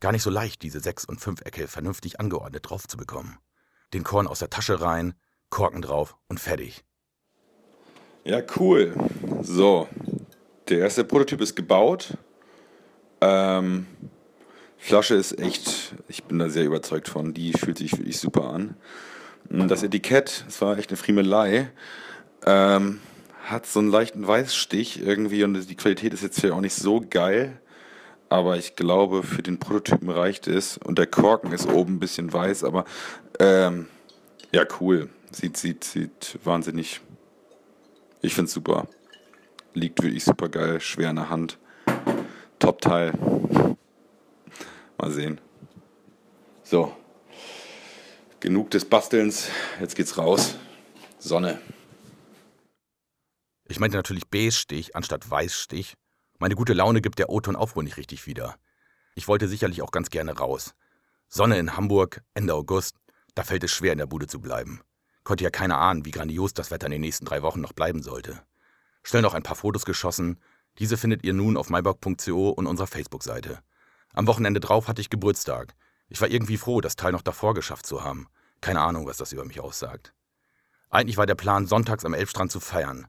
Gar 0.00 0.12
nicht 0.12 0.22
so 0.22 0.30
leicht, 0.30 0.62
diese 0.62 0.80
Sechs- 0.80 1.04
und 1.04 1.20
Fünfecke 1.20 1.66
vernünftig 1.66 2.20
angeordnet 2.20 2.70
drauf 2.70 2.86
zu 2.86 2.96
bekommen 2.96 3.38
den 3.92 4.04
Korn 4.04 4.26
aus 4.26 4.38
der 4.38 4.50
Tasche 4.50 4.80
rein, 4.80 5.14
Korken 5.50 5.82
drauf 5.82 6.16
und 6.28 6.40
fertig. 6.40 6.84
Ja, 8.24 8.40
cool. 8.56 8.94
So, 9.42 9.88
der 10.68 10.78
erste 10.78 11.04
Prototyp 11.04 11.40
ist 11.40 11.56
gebaut. 11.56 12.16
Ähm, 13.20 13.86
Flasche 14.82 15.14
ist 15.14 15.38
echt, 15.38 15.94
ich 16.08 16.24
bin 16.24 16.40
da 16.40 16.48
sehr 16.48 16.64
überzeugt 16.64 17.08
von, 17.08 17.32
die 17.32 17.52
fühlt 17.52 17.78
sich 17.78 17.92
wirklich 17.92 18.18
super 18.18 18.52
an. 18.52 18.74
Das 19.48 19.84
Etikett, 19.84 20.42
das 20.44 20.60
war 20.60 20.76
echt 20.76 20.90
eine 20.90 20.96
Friemelei, 20.96 21.70
ähm, 22.44 22.98
hat 23.44 23.64
so 23.64 23.78
einen 23.78 23.90
leichten 23.90 24.26
Weißstich 24.26 25.00
irgendwie 25.00 25.44
und 25.44 25.54
die 25.70 25.76
Qualität 25.76 26.12
ist 26.12 26.24
jetzt 26.24 26.40
hier 26.40 26.56
auch 26.56 26.60
nicht 26.60 26.74
so 26.74 27.00
geil. 27.08 27.60
Aber 28.28 28.56
ich 28.56 28.74
glaube, 28.74 29.22
für 29.22 29.42
den 29.42 29.60
Prototypen 29.60 30.10
reicht 30.10 30.48
es. 30.48 30.78
Und 30.78 30.98
der 30.98 31.06
Korken 31.06 31.52
ist 31.52 31.68
oben 31.68 31.94
ein 31.94 32.00
bisschen 32.00 32.32
weiß, 32.32 32.64
aber 32.64 32.84
ähm, 33.38 33.86
ja, 34.50 34.64
cool. 34.80 35.10
Sieht, 35.30 35.56
sieht, 35.58 35.84
sieht 35.84 36.38
wahnsinnig. 36.42 37.00
Ich 38.20 38.34
finde 38.34 38.46
es 38.46 38.52
super. 38.52 38.88
Liegt 39.74 40.02
wirklich 40.02 40.24
super 40.24 40.48
geil, 40.48 40.80
schwer 40.80 41.10
in 41.10 41.16
der 41.16 41.30
Hand. 41.30 41.58
Top-Teil. 42.58 43.12
Mal 45.02 45.10
sehen. 45.10 45.40
So. 46.62 46.96
Genug 48.38 48.70
des 48.70 48.84
Bastelns. 48.84 49.48
Jetzt 49.80 49.96
geht's 49.96 50.16
raus. 50.16 50.54
Sonne. 51.18 51.60
Ich 53.68 53.80
meinte 53.80 53.96
natürlich 53.96 54.28
Beige-Stich 54.30 54.94
anstatt 54.94 55.28
Weiß-Stich. 55.28 55.94
Meine 56.38 56.54
gute 56.54 56.72
Laune 56.72 57.00
gibt 57.00 57.18
der 57.18 57.30
O-Ton 57.30 57.56
wohl 57.56 57.82
nicht 57.82 57.96
richtig 57.96 58.28
wieder. 58.28 58.54
Ich 59.16 59.26
wollte 59.26 59.48
sicherlich 59.48 59.82
auch 59.82 59.90
ganz 59.90 60.08
gerne 60.08 60.38
raus. 60.38 60.72
Sonne 61.28 61.58
in 61.58 61.76
Hamburg, 61.76 62.22
Ende 62.34 62.54
August. 62.54 62.94
Da 63.34 63.42
fällt 63.42 63.64
es 63.64 63.72
schwer, 63.72 63.90
in 63.90 63.98
der 63.98 64.06
Bude 64.06 64.28
zu 64.28 64.40
bleiben. 64.40 64.82
Konnte 65.24 65.42
ja 65.42 65.50
keiner 65.50 65.78
ahnen, 65.78 66.04
wie 66.04 66.12
grandios 66.12 66.54
das 66.54 66.70
Wetter 66.70 66.86
in 66.86 66.92
den 66.92 67.00
nächsten 67.00 67.24
drei 67.24 67.42
Wochen 67.42 67.60
noch 67.60 67.72
bleiben 67.72 68.04
sollte. 68.04 68.44
Schnell 69.02 69.22
noch 69.22 69.34
ein 69.34 69.42
paar 69.42 69.56
Fotos 69.56 69.84
geschossen. 69.84 70.40
Diese 70.78 70.96
findet 70.96 71.24
ihr 71.24 71.32
nun 71.32 71.56
auf 71.56 71.70
mybock.co 71.70 72.50
und 72.50 72.68
unserer 72.68 72.86
Facebook-Seite. 72.86 73.64
Am 74.12 74.26
Wochenende 74.26 74.60
drauf 74.60 74.88
hatte 74.88 75.00
ich 75.00 75.10
Geburtstag. 75.10 75.74
Ich 76.08 76.20
war 76.20 76.28
irgendwie 76.28 76.58
froh, 76.58 76.80
das 76.80 76.96
Teil 76.96 77.12
noch 77.12 77.22
davor 77.22 77.54
geschafft 77.54 77.86
zu 77.86 78.04
haben. 78.04 78.28
Keine 78.60 78.80
Ahnung, 78.80 79.06
was 79.06 79.16
das 79.16 79.32
über 79.32 79.44
mich 79.44 79.60
aussagt. 79.60 80.12
Eigentlich 80.90 81.16
war 81.16 81.26
der 81.26 81.34
Plan, 81.34 81.66
sonntags 81.66 82.04
am 82.04 82.12
Elbstrand 82.12 82.52
zu 82.52 82.60
feiern. 82.60 83.06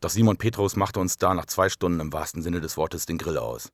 Doch 0.00 0.10
Simon 0.10 0.36
Petrus 0.36 0.76
machte 0.76 1.00
uns 1.00 1.16
da 1.16 1.32
nach 1.32 1.46
zwei 1.46 1.68
Stunden 1.70 2.00
im 2.00 2.12
wahrsten 2.12 2.42
Sinne 2.42 2.60
des 2.60 2.76
Wortes 2.76 3.06
den 3.06 3.16
Grill 3.16 3.38
aus. 3.38 3.70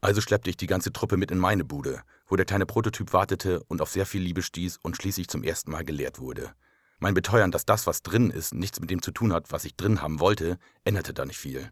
Also 0.00 0.20
schleppte 0.20 0.48
ich 0.48 0.56
die 0.56 0.66
ganze 0.66 0.92
Truppe 0.92 1.16
mit 1.16 1.30
in 1.30 1.38
meine 1.38 1.64
Bude, 1.64 2.02
wo 2.26 2.36
der 2.36 2.46
kleine 2.46 2.64
Prototyp 2.64 3.12
wartete 3.12 3.62
und 3.64 3.82
auf 3.82 3.90
sehr 3.90 4.06
viel 4.06 4.22
Liebe 4.22 4.42
stieß 4.42 4.78
und 4.82 4.96
schließlich 4.96 5.28
zum 5.28 5.42
ersten 5.42 5.70
Mal 5.70 5.84
geleert 5.84 6.18
wurde. 6.18 6.54
Mein 6.98 7.14
Beteuern, 7.14 7.50
dass 7.50 7.66
das, 7.66 7.86
was 7.86 8.02
drin 8.02 8.30
ist, 8.30 8.54
nichts 8.54 8.80
mit 8.80 8.88
dem 8.88 9.02
zu 9.02 9.10
tun 9.10 9.32
hat, 9.32 9.52
was 9.52 9.64
ich 9.64 9.76
drin 9.76 10.00
haben 10.00 10.20
wollte, 10.20 10.58
änderte 10.84 11.12
da 11.12 11.26
nicht 11.26 11.38
viel. 11.38 11.70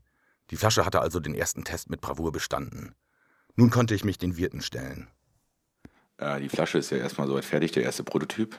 Die 0.51 0.57
Flasche 0.57 0.85
hatte 0.85 1.01
also 1.01 1.21
den 1.21 1.35
ersten 1.35 1.65
Test 1.65 1.89
mit 1.89 2.03
Bravour 2.03 2.33
bestanden. 2.33 2.95
Nun 3.57 3.71
konnte 3.71 3.95
ich 3.95 4.05
mich 4.05 4.19
den 4.19 4.37
Wirten 4.37 4.61
stellen. 4.61 5.09
Äh, 6.19 6.41
die 6.41 6.49
Flasche 6.49 6.79
ist 6.79 6.91
ja 6.91 6.99
erstmal 6.99 7.27
soweit 7.27 7.45
fertig, 7.45 7.73
der 7.73 7.83
erste 7.83 8.05
Prototyp. 8.05 8.57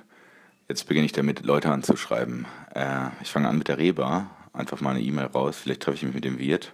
Jetzt 0.68 0.88
beginne 0.88 1.06
ich 1.06 1.12
damit, 1.12 1.46
Leute 1.46 1.72
anzuschreiben. 1.72 2.46
Äh, 2.74 3.10
ich 3.22 3.30
fange 3.30 3.48
an 3.48 3.58
mit 3.58 3.68
der 3.68 3.78
Reba. 3.78 4.30
Einfach 4.54 4.82
mal 4.82 4.92
eine 4.92 5.02
E-Mail 5.02 5.28
raus. 5.28 5.58
Vielleicht 5.58 5.84
treffe 5.84 5.98
ich 5.98 6.04
mich 6.04 6.16
mit 6.16 6.24
dem 6.24 6.40
Wirt. 6.40 6.74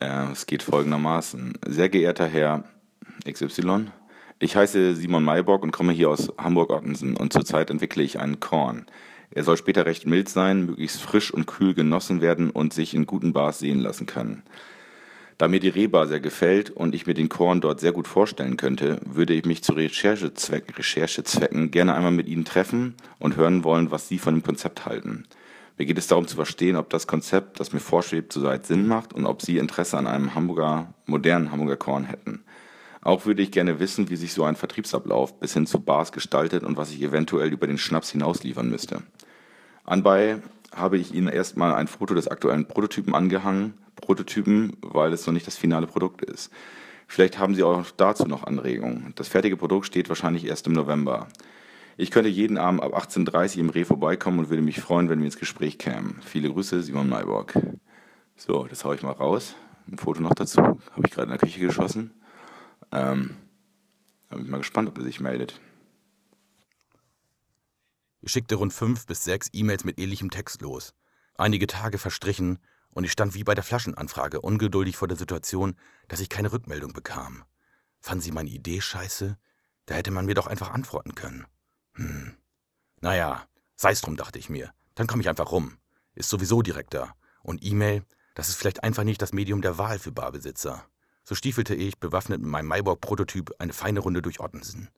Äh, 0.00 0.30
es 0.32 0.46
geht 0.46 0.62
folgendermaßen. 0.62 1.58
Sehr 1.66 1.88
geehrter 1.88 2.26
Herr 2.26 2.64
XY, 3.30 3.90
ich 4.42 4.56
heiße 4.56 4.96
Simon 4.96 5.22
Maybock 5.22 5.62
und 5.62 5.70
komme 5.70 5.92
hier 5.92 6.10
aus 6.10 6.32
Hamburg-Ottensen 6.36 7.16
und 7.16 7.32
zurzeit 7.32 7.70
entwickle 7.70 8.02
ich 8.02 8.18
einen 8.18 8.40
Korn. 8.40 8.86
Er 9.30 9.44
soll 9.44 9.56
später 9.56 9.86
recht 9.86 10.04
mild 10.04 10.28
sein, 10.28 10.66
möglichst 10.66 11.00
frisch 11.00 11.32
und 11.32 11.46
kühl 11.46 11.74
genossen 11.74 12.20
werden 12.20 12.50
und 12.50 12.72
sich 12.72 12.92
in 12.94 13.06
guten 13.06 13.32
Bars 13.32 13.60
sehen 13.60 13.78
lassen 13.78 14.06
können. 14.06 14.42
Da 15.42 15.48
mir 15.48 15.58
die 15.58 15.70
Rehbar 15.70 16.06
sehr 16.06 16.20
gefällt 16.20 16.70
und 16.70 16.94
ich 16.94 17.08
mir 17.08 17.14
den 17.14 17.28
Korn 17.28 17.60
dort 17.60 17.80
sehr 17.80 17.90
gut 17.90 18.06
vorstellen 18.06 18.56
könnte, 18.56 19.00
würde 19.04 19.34
ich 19.34 19.44
mich 19.44 19.64
zu 19.64 19.72
Recherchezwecken, 19.72 20.72
Recherchezwecken 20.72 21.72
gerne 21.72 21.94
einmal 21.94 22.12
mit 22.12 22.28
Ihnen 22.28 22.44
treffen 22.44 22.94
und 23.18 23.34
hören 23.34 23.64
wollen, 23.64 23.90
was 23.90 24.06
Sie 24.06 24.20
von 24.20 24.34
dem 24.34 24.44
Konzept 24.44 24.86
halten. 24.86 25.24
Mir 25.76 25.86
geht 25.86 25.98
es 25.98 26.06
darum 26.06 26.28
zu 26.28 26.36
verstehen, 26.36 26.76
ob 26.76 26.90
das 26.90 27.08
Konzept, 27.08 27.58
das 27.58 27.72
mir 27.72 27.80
vorschwebt, 27.80 28.32
soweit 28.32 28.66
Sinn 28.66 28.86
macht 28.86 29.12
und 29.12 29.26
ob 29.26 29.42
Sie 29.42 29.58
Interesse 29.58 29.98
an 29.98 30.06
einem 30.06 30.36
Hamburger, 30.36 30.94
modernen 31.06 31.50
Hamburger 31.50 31.76
Korn 31.76 32.04
hätten. 32.04 32.44
Auch 33.00 33.26
würde 33.26 33.42
ich 33.42 33.50
gerne 33.50 33.80
wissen, 33.80 34.10
wie 34.10 34.16
sich 34.16 34.34
so 34.34 34.44
ein 34.44 34.54
Vertriebsablauf 34.54 35.40
bis 35.40 35.54
hin 35.54 35.66
zu 35.66 35.80
Bars 35.80 36.12
gestaltet 36.12 36.62
und 36.62 36.76
was 36.76 36.92
ich 36.92 37.02
eventuell 37.02 37.52
über 37.52 37.66
den 37.66 37.78
Schnaps 37.78 38.12
hinaus 38.12 38.44
liefern 38.44 38.70
müsste. 38.70 39.02
Anbei 39.82 40.36
habe 40.74 40.98
ich 40.98 41.14
Ihnen 41.14 41.28
erstmal 41.28 41.74
ein 41.74 41.86
Foto 41.86 42.14
des 42.14 42.28
aktuellen 42.28 42.66
Prototypen 42.66 43.14
angehangen. 43.14 43.74
Prototypen, 43.96 44.76
weil 44.80 45.12
es 45.12 45.26
noch 45.26 45.34
nicht 45.34 45.46
das 45.46 45.56
finale 45.56 45.86
Produkt 45.86 46.22
ist. 46.22 46.50
Vielleicht 47.06 47.38
haben 47.38 47.54
Sie 47.54 47.62
auch 47.62 47.84
dazu 47.96 48.26
noch 48.26 48.44
Anregungen. 48.44 49.12
Das 49.16 49.28
fertige 49.28 49.56
Produkt 49.56 49.86
steht 49.86 50.08
wahrscheinlich 50.08 50.46
erst 50.46 50.66
im 50.66 50.72
November. 50.72 51.28
Ich 51.98 52.10
könnte 52.10 52.30
jeden 52.30 52.56
Abend 52.56 52.82
ab 52.82 52.96
18.30 52.96 53.56
Uhr 53.56 53.60
im 53.60 53.70
Reh 53.70 53.84
vorbeikommen 53.84 54.38
und 54.38 54.48
würde 54.48 54.62
mich 54.62 54.80
freuen, 54.80 55.10
wenn 55.10 55.18
wir 55.18 55.26
ins 55.26 55.38
Gespräch 55.38 55.78
kämen. 55.78 56.20
Viele 56.22 56.50
Grüße, 56.50 56.82
Simon 56.82 57.08
Mayborg. 57.08 57.54
So, 58.36 58.66
das 58.66 58.84
haue 58.84 58.94
ich 58.94 59.02
mal 59.02 59.12
raus. 59.12 59.54
Ein 59.90 59.98
Foto 59.98 60.22
noch 60.22 60.34
dazu. 60.34 60.60
Habe 60.60 61.02
ich 61.04 61.12
gerade 61.12 61.24
in 61.24 61.38
der 61.38 61.38
Küche 61.38 61.60
geschossen. 61.60 62.12
Ähm, 62.92 63.36
da 64.30 64.36
bin 64.36 64.46
ich 64.46 64.50
mal 64.50 64.58
gespannt, 64.58 64.88
ob 64.88 64.96
er 64.96 65.04
sich 65.04 65.20
meldet. 65.20 65.60
Ich 68.24 68.30
schickte 68.30 68.54
rund 68.54 68.72
fünf 68.72 69.06
bis 69.06 69.24
sechs 69.24 69.48
E-Mails 69.52 69.82
mit 69.82 69.98
ähnlichem 69.98 70.30
Text 70.30 70.62
los. 70.62 70.94
Einige 71.34 71.66
Tage 71.66 71.98
verstrichen 71.98 72.60
und 72.90 73.02
ich 73.02 73.10
stand 73.10 73.34
wie 73.34 73.42
bei 73.42 73.56
der 73.56 73.64
Flaschenanfrage 73.64 74.40
ungeduldig 74.40 74.96
vor 74.96 75.08
der 75.08 75.16
Situation, 75.16 75.74
dass 76.06 76.20
ich 76.20 76.28
keine 76.28 76.52
Rückmeldung 76.52 76.92
bekam. 76.92 77.42
Fanden 78.00 78.22
Sie 78.22 78.30
meine 78.30 78.50
Idee 78.50 78.80
scheiße? 78.80 79.36
Da 79.86 79.94
hätte 79.96 80.12
man 80.12 80.26
mir 80.26 80.36
doch 80.36 80.46
einfach 80.46 80.70
antworten 80.70 81.16
können. 81.16 81.46
Hm. 81.94 82.36
Naja, 83.00 83.44
sei's 83.74 84.02
drum, 84.02 84.16
dachte 84.16 84.38
ich 84.38 84.48
mir. 84.48 84.72
Dann 84.94 85.08
komme 85.08 85.22
ich 85.22 85.28
einfach 85.28 85.50
rum. 85.50 85.78
Ist 86.14 86.30
sowieso 86.30 86.62
direkt 86.62 86.94
da. 86.94 87.16
Und 87.42 87.64
E-Mail, 87.64 88.04
das 88.36 88.48
ist 88.48 88.54
vielleicht 88.54 88.84
einfach 88.84 89.02
nicht 89.02 89.20
das 89.20 89.32
Medium 89.32 89.62
der 89.62 89.78
Wahl 89.78 89.98
für 89.98 90.12
Barbesitzer. 90.12 90.86
So 91.24 91.34
stiefelte 91.34 91.74
ich, 91.74 91.98
bewaffnet 91.98 92.40
mit 92.40 92.50
meinem 92.50 92.68
Maiborg-Prototyp, 92.68 93.56
eine 93.58 93.72
feine 93.72 93.98
Runde 93.98 94.22
durch 94.22 94.38
Ottensen. 94.38 94.90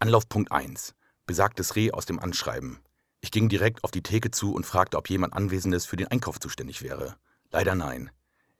Anlaufpunkt 0.00 0.50
1 0.50 0.96
besagtes 1.28 1.76
Reh 1.76 1.92
aus 1.92 2.06
dem 2.06 2.18
Anschreiben. 2.18 2.80
Ich 3.20 3.30
ging 3.30 3.48
direkt 3.48 3.84
auf 3.84 3.92
die 3.92 4.02
Theke 4.02 4.32
zu 4.32 4.52
und 4.52 4.66
fragte, 4.66 4.96
ob 4.96 5.08
jemand 5.08 5.34
Anwesendes 5.34 5.86
für 5.86 5.96
den 5.96 6.08
Einkauf 6.08 6.40
zuständig 6.40 6.82
wäre. 6.82 7.16
Leider 7.52 7.76
nein. 7.76 8.10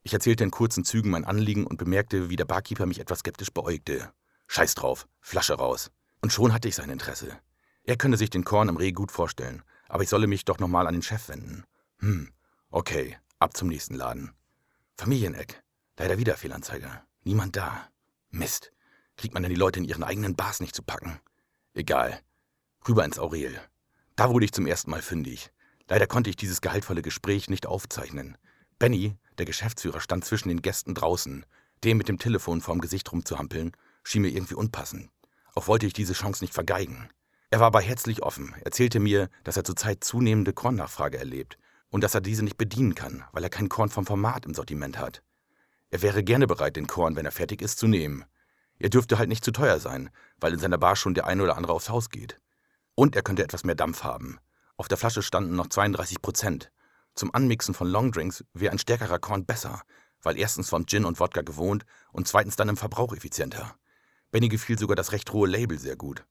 Ich 0.02 0.12
erzählte 0.12 0.44
in 0.44 0.52
kurzen 0.52 0.84
Zügen 0.84 1.10
mein 1.10 1.24
Anliegen 1.24 1.66
und 1.66 1.78
bemerkte, 1.78 2.30
wie 2.30 2.36
der 2.36 2.44
Barkeeper 2.44 2.86
mich 2.86 3.00
etwas 3.00 3.20
skeptisch 3.20 3.50
beäugte. 3.50 4.12
Scheiß 4.46 4.76
drauf, 4.76 5.08
Flasche 5.20 5.54
raus. 5.54 5.90
Und 6.20 6.32
schon 6.32 6.52
hatte 6.52 6.68
ich 6.68 6.76
sein 6.76 6.90
Interesse. 6.90 7.38
Er 7.82 7.96
könne 7.96 8.16
sich 8.16 8.30
den 8.30 8.44
Korn 8.44 8.68
im 8.68 8.76
Reh 8.76 8.92
gut 8.92 9.10
vorstellen, 9.10 9.62
aber 9.88 10.02
ich 10.02 10.08
solle 10.08 10.26
mich 10.26 10.44
doch 10.44 10.58
nochmal 10.58 10.86
an 10.86 10.94
den 10.94 11.02
Chef 11.02 11.28
wenden. 11.28 11.64
Hm, 11.98 12.32
okay, 12.70 13.16
ab 13.38 13.56
zum 13.56 13.68
nächsten 13.68 13.94
Laden. 13.94 14.32
Familieneck. 14.96 15.62
Leider 15.96 16.18
wieder 16.18 16.36
Fehlanzeiger. 16.36 17.04
Niemand 17.24 17.56
da. 17.56 17.88
Mist. 18.30 18.72
Kriegt 19.16 19.34
man 19.34 19.42
denn 19.42 19.50
die 19.50 19.58
Leute 19.58 19.80
in 19.80 19.84
ihren 19.84 20.04
eigenen 20.04 20.36
Bars 20.36 20.60
nicht 20.60 20.74
zu 20.74 20.82
packen? 20.82 21.18
Egal. 21.74 22.20
Rüber 22.88 23.04
ins 23.04 23.18
Aurel. 23.18 23.60
Da 24.16 24.30
wurde 24.30 24.46
ich 24.46 24.52
zum 24.52 24.66
ersten 24.66 24.90
Mal 24.90 25.02
fündig. 25.02 25.50
Leider 25.88 26.06
konnte 26.06 26.30
ich 26.30 26.36
dieses 26.36 26.62
gehaltvolle 26.62 27.02
Gespräch 27.02 27.50
nicht 27.50 27.66
aufzeichnen. 27.66 28.38
Benny, 28.78 29.16
der 29.36 29.44
Geschäftsführer, 29.44 30.00
stand 30.00 30.24
zwischen 30.24 30.48
den 30.48 30.62
Gästen 30.62 30.94
draußen. 30.94 31.44
Dem 31.84 31.98
mit 31.98 32.08
dem 32.08 32.18
Telefon 32.18 32.62
vorm 32.62 32.80
Gesicht 32.80 33.12
rumzuhampeln, 33.12 33.72
schien 34.04 34.22
mir 34.22 34.30
irgendwie 34.30 34.54
unpassend. 34.54 35.10
Auch 35.54 35.66
wollte 35.66 35.86
ich 35.86 35.92
diese 35.92 36.14
Chance 36.14 36.42
nicht 36.42 36.54
vergeigen. 36.54 37.10
Er 37.50 37.60
war 37.60 37.66
aber 37.66 37.80
herzlich 37.80 38.22
offen, 38.22 38.54
erzählte 38.64 39.00
mir, 39.00 39.28
dass 39.44 39.56
er 39.56 39.64
zurzeit 39.64 40.02
zunehmende 40.02 40.54
Kornnachfrage 40.54 41.18
erlebt 41.18 41.58
und 41.90 42.02
dass 42.02 42.14
er 42.14 42.20
diese 42.22 42.42
nicht 42.42 42.56
bedienen 42.56 42.94
kann, 42.94 43.24
weil 43.32 43.44
er 43.44 43.50
kein 43.50 43.68
Korn 43.68 43.90
vom 43.90 44.06
Format 44.06 44.46
im 44.46 44.54
Sortiment 44.54 44.98
hat. 44.98 45.22
Er 45.90 46.02
wäre 46.02 46.24
gerne 46.24 46.46
bereit, 46.46 46.76
den 46.76 46.86
Korn, 46.86 47.16
wenn 47.16 47.26
er 47.26 47.32
fertig 47.32 47.60
ist, 47.60 47.78
zu 47.78 47.86
nehmen. 47.86 48.24
Er 48.78 48.90
dürfte 48.90 49.18
halt 49.18 49.28
nicht 49.28 49.44
zu 49.44 49.52
teuer 49.52 49.78
sein, 49.78 50.10
weil 50.40 50.54
in 50.54 50.58
seiner 50.58 50.78
Bar 50.78 50.96
schon 50.96 51.14
der 51.14 51.26
eine 51.26 51.42
oder 51.42 51.56
andere 51.56 51.72
aufs 51.72 51.90
Haus 51.90 52.10
geht. 52.10 52.40
Und 52.98 53.14
er 53.14 53.22
könnte 53.22 53.44
etwas 53.44 53.62
mehr 53.62 53.76
Dampf 53.76 54.02
haben. 54.02 54.40
Auf 54.76 54.88
der 54.88 54.98
Flasche 54.98 55.22
standen 55.22 55.54
noch 55.54 55.68
32 55.68 56.20
Prozent. 56.20 56.72
Zum 57.14 57.32
Anmixen 57.32 57.72
von 57.72 57.86
Longdrinks 57.86 58.44
wäre 58.54 58.72
ein 58.72 58.80
stärkerer 58.80 59.20
Korn 59.20 59.46
besser, 59.46 59.82
weil 60.20 60.36
erstens 60.36 60.68
vom 60.68 60.84
Gin 60.84 61.04
und 61.04 61.20
Wodka 61.20 61.42
gewohnt 61.42 61.86
und 62.10 62.26
zweitens 62.26 62.56
dann 62.56 62.68
im 62.68 62.76
Verbrauch 62.76 63.14
effizienter. 63.14 63.76
Benny 64.32 64.48
gefiel 64.48 64.76
sogar 64.80 64.96
das 64.96 65.12
recht 65.12 65.32
rohe 65.32 65.46
Label 65.46 65.78
sehr 65.78 65.94
gut. 65.94 66.24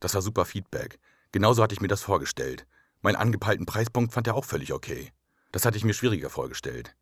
Das 0.00 0.12
war 0.14 0.20
super 0.20 0.44
Feedback. 0.44 0.98
Genauso 1.30 1.62
hatte 1.62 1.74
ich 1.74 1.80
mir 1.80 1.86
das 1.86 2.02
vorgestellt. 2.02 2.66
Meinen 3.00 3.14
angepeilten 3.14 3.64
Preispunkt 3.64 4.12
fand 4.12 4.26
er 4.26 4.34
auch 4.34 4.44
völlig 4.44 4.72
okay. 4.72 5.12
Das 5.52 5.64
hatte 5.64 5.76
ich 5.76 5.84
mir 5.84 5.94
schwieriger 5.94 6.30
vorgestellt. 6.30 6.96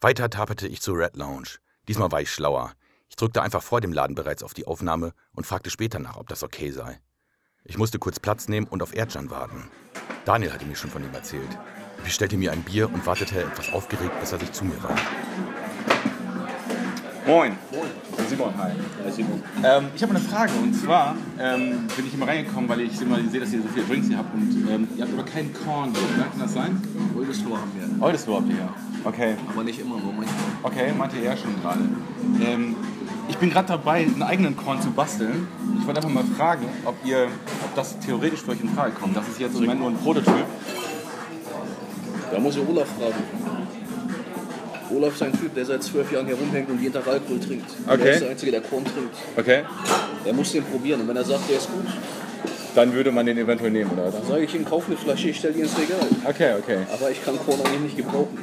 Weiter 0.00 0.30
taperte 0.30 0.68
ich 0.68 0.80
zur 0.80 0.96
Red 0.96 1.16
Lounge. 1.16 1.58
Diesmal 1.86 2.10
war 2.12 2.22
ich 2.22 2.32
schlauer. 2.32 2.72
Ich 3.10 3.16
drückte 3.16 3.42
einfach 3.42 3.62
vor 3.62 3.82
dem 3.82 3.92
Laden 3.92 4.14
bereits 4.14 4.42
auf 4.42 4.54
die 4.54 4.66
Aufnahme 4.66 5.12
und 5.32 5.46
fragte 5.46 5.68
später 5.68 5.98
nach, 5.98 6.16
ob 6.16 6.28
das 6.30 6.42
okay 6.42 6.70
sei. 6.70 6.98
Ich 7.66 7.78
musste 7.78 7.98
kurz 7.98 8.20
Platz 8.20 8.46
nehmen 8.46 8.66
und 8.66 8.82
auf 8.82 8.94
Erdjan 8.94 9.30
warten. 9.30 9.70
Daniel 10.26 10.52
hatte 10.52 10.66
mir 10.66 10.76
schon 10.76 10.90
von 10.90 11.02
ihm 11.02 11.14
erzählt. 11.14 11.48
Ich 11.96 12.04
bestellte 12.04 12.36
mir 12.36 12.52
ein 12.52 12.62
Bier 12.62 12.92
und 12.92 13.06
wartete 13.06 13.40
etwas 13.40 13.72
aufgeregt, 13.72 14.12
bis 14.20 14.32
er 14.32 14.38
sich 14.38 14.52
zu 14.52 14.66
mir 14.66 14.82
wandte. 14.82 15.02
Moin. 17.26 17.56
Moin. 17.72 17.88
Simon, 18.28 18.54
hi. 18.58 18.72
Hi 19.02 19.10
Simon. 19.10 19.42
Ähm, 19.64 19.86
ich 19.96 20.02
habe 20.02 20.14
eine 20.14 20.22
Frage 20.22 20.52
und 20.62 20.74
zwar 20.74 21.16
ähm, 21.38 21.86
bin 21.96 22.06
ich 22.06 22.12
immer 22.12 22.28
reingekommen, 22.28 22.68
weil 22.68 22.82
ich 22.82 23.00
immer 23.00 23.16
sehe, 23.30 23.40
dass 23.40 23.50
ihr 23.54 23.62
so 23.62 23.68
viele 23.68 23.86
Drinks 23.86 24.08
hier 24.08 24.18
habt 24.18 24.34
und 24.34 24.68
ähm, 24.70 24.86
ihr 24.96 25.02
habt 25.02 25.14
aber 25.14 25.24
keinen 25.24 25.54
Korn 25.54 25.94
hier? 25.94 26.24
Kann 26.24 26.38
das 26.38 26.52
sein? 26.52 26.82
Oldesloe 27.16 27.56
haben 27.58 27.72
wir. 27.74 28.04
Oldesloe 28.04 28.36
habt 28.36 28.48
ihr 28.50 28.56
ja. 28.56 28.68
Okay. 29.04 29.36
Aber 29.48 29.64
nicht 29.64 29.80
immer, 29.80 29.98
nur 29.98 30.12
manchmal. 30.12 30.36
Okay, 30.64 30.92
meinte 30.92 31.16
er 31.16 31.32
ja 31.32 31.36
schon 31.38 31.58
gerade. 31.62 31.80
Ähm, 32.42 32.76
ich 33.26 33.38
bin 33.38 33.48
gerade 33.48 33.68
dabei, 33.68 34.02
einen 34.02 34.22
eigenen 34.22 34.54
Korn 34.54 34.82
zu 34.82 34.90
basteln. 34.90 35.48
Ich 35.84 35.88
wollte 35.88 36.00
einfach 36.00 36.14
mal 36.14 36.24
fragen, 36.34 36.66
ob, 36.86 36.94
ihr, 37.04 37.28
ob 37.62 37.74
das 37.74 37.98
theoretisch 37.98 38.40
für 38.40 38.52
euch 38.52 38.62
in 38.62 38.70
Frage 38.70 38.92
kommt. 38.92 39.14
Das 39.14 39.28
ist 39.28 39.38
jetzt 39.38 39.54
im 39.54 39.60
Moment 39.60 39.80
nur 39.80 39.90
ein 39.90 39.98
Prototyp. 39.98 40.46
Da 42.32 42.40
muss 42.40 42.56
ich 42.56 42.66
Olaf 42.66 42.88
fragen. 42.88 43.22
Olaf 44.96 45.12
ist 45.12 45.22
ein 45.22 45.38
Typ, 45.38 45.54
der 45.54 45.66
seit 45.66 45.82
zwölf 45.82 46.10
Jahren 46.10 46.24
hier 46.24 46.36
rumhängt 46.36 46.70
und 46.70 46.80
jeden 46.80 46.94
Tag 46.94 47.06
Alkohol 47.06 47.38
trinkt. 47.38 47.70
Okay. 47.86 48.00
Er 48.02 48.12
ist 48.14 48.22
der 48.22 48.30
Einzige, 48.30 48.52
der 48.52 48.62
Korn 48.62 48.82
trinkt. 48.86 49.14
Okay. 49.36 49.64
Er 50.24 50.32
muss 50.32 50.52
den 50.52 50.64
probieren 50.64 51.02
und 51.02 51.08
wenn 51.08 51.16
er 51.16 51.24
sagt, 51.24 51.50
der 51.50 51.58
ist 51.58 51.68
gut, 51.70 51.84
Dann 52.74 52.94
würde 52.94 53.12
man 53.12 53.26
den 53.26 53.36
eventuell 53.36 53.70
nehmen, 53.70 53.90
oder 53.90 54.10
dann 54.10 54.24
sage 54.26 54.44
ich 54.44 54.54
ihm, 54.54 54.64
kauf 54.64 54.84
eine 54.86 54.96
Flasche, 54.96 55.28
ich 55.28 55.36
stelle 55.36 55.52
die 55.52 55.60
ins 55.60 55.78
Regal. 55.78 56.00
Okay, 56.24 56.54
okay. 56.58 56.78
Aber 56.94 57.10
ich 57.10 57.22
kann 57.22 57.38
Korn 57.44 57.60
eigentlich 57.60 57.82
nicht 57.82 57.96
gebrauchen. 57.98 58.38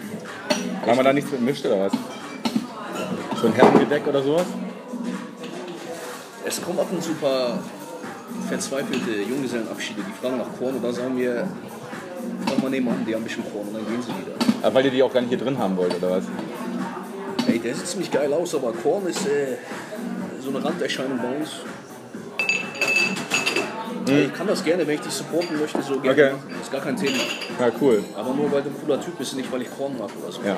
Kann 0.85 0.95
man 0.95 1.05
da 1.05 1.11
nichts 1.11 1.31
mit 1.31 1.41
mischt 1.41 1.65
oder 1.65 1.79
was? 1.79 1.93
So 3.41 3.47
ein 3.47 3.53
Herrengedeck 3.53 4.05
oder 4.05 4.21
sowas? 4.21 4.45
Es 6.51 6.61
kommen 6.61 6.79
ab 6.79 6.87
und 6.91 7.01
zu 7.01 7.11
ein 7.11 7.17
paar 7.17 7.59
verzweifelte 8.49 9.21
Junggesellenabschiede, 9.21 10.01
die 10.05 10.11
fragen 10.11 10.37
nach 10.37 10.49
Korn 10.59 10.75
und 10.75 10.83
da 10.83 10.91
sagen 10.91 11.17
wir, 11.17 11.47
komm 12.45 12.61
mal 12.61 12.69
nebenan, 12.69 13.05
die 13.07 13.15
haben 13.15 13.21
ein 13.21 13.23
bisschen 13.23 13.45
Korn 13.49 13.67
und 13.67 13.75
dann 13.75 13.85
gehen 13.85 14.01
sie 14.01 14.09
wieder. 14.09 14.35
Ah, 14.61 14.69
weil 14.73 14.83
ihr 14.83 14.91
die 14.91 15.01
auch 15.01 15.13
gar 15.13 15.21
nicht 15.21 15.29
hier 15.29 15.37
drin 15.37 15.57
haben 15.57 15.77
wollt, 15.77 15.95
oder 15.95 16.17
was? 16.17 16.25
Ey, 17.47 17.57
der 17.57 17.73
sieht 17.73 17.87
ziemlich 17.87 18.11
geil 18.11 18.33
aus, 18.33 18.53
aber 18.53 18.73
Korn 18.73 19.07
ist 19.07 19.25
äh, 19.27 19.55
so 20.43 20.49
eine 20.49 20.61
Randerscheinung 20.61 21.19
bei 21.19 21.37
uns. 21.37 21.51
Ich 24.07 24.33
kann 24.33 24.47
das 24.47 24.63
gerne, 24.63 24.85
wenn 24.87 24.95
ich 24.95 25.01
dich 25.01 25.13
supporten 25.13 25.59
möchte, 25.59 25.81
so 25.81 25.99
gerne 25.99 26.11
Okay. 26.11 26.31
machen. 26.33 26.61
Ist 26.61 26.71
gar 26.71 26.81
kein 26.81 26.95
Thema. 26.95 27.17
Ja, 27.59 27.71
cool. 27.79 28.03
Aber 28.15 28.33
nur 28.33 28.51
weil 28.51 28.61
du 28.63 28.69
ein 28.69 28.75
cooler 28.83 28.99
Typ 28.99 29.17
bist, 29.17 29.35
nicht 29.35 29.51
weil 29.51 29.61
ich 29.61 29.69
Korn 29.77 29.97
mag 29.97 30.09
oder 30.21 30.31
so. 30.31 30.41
Ja. 30.45 30.57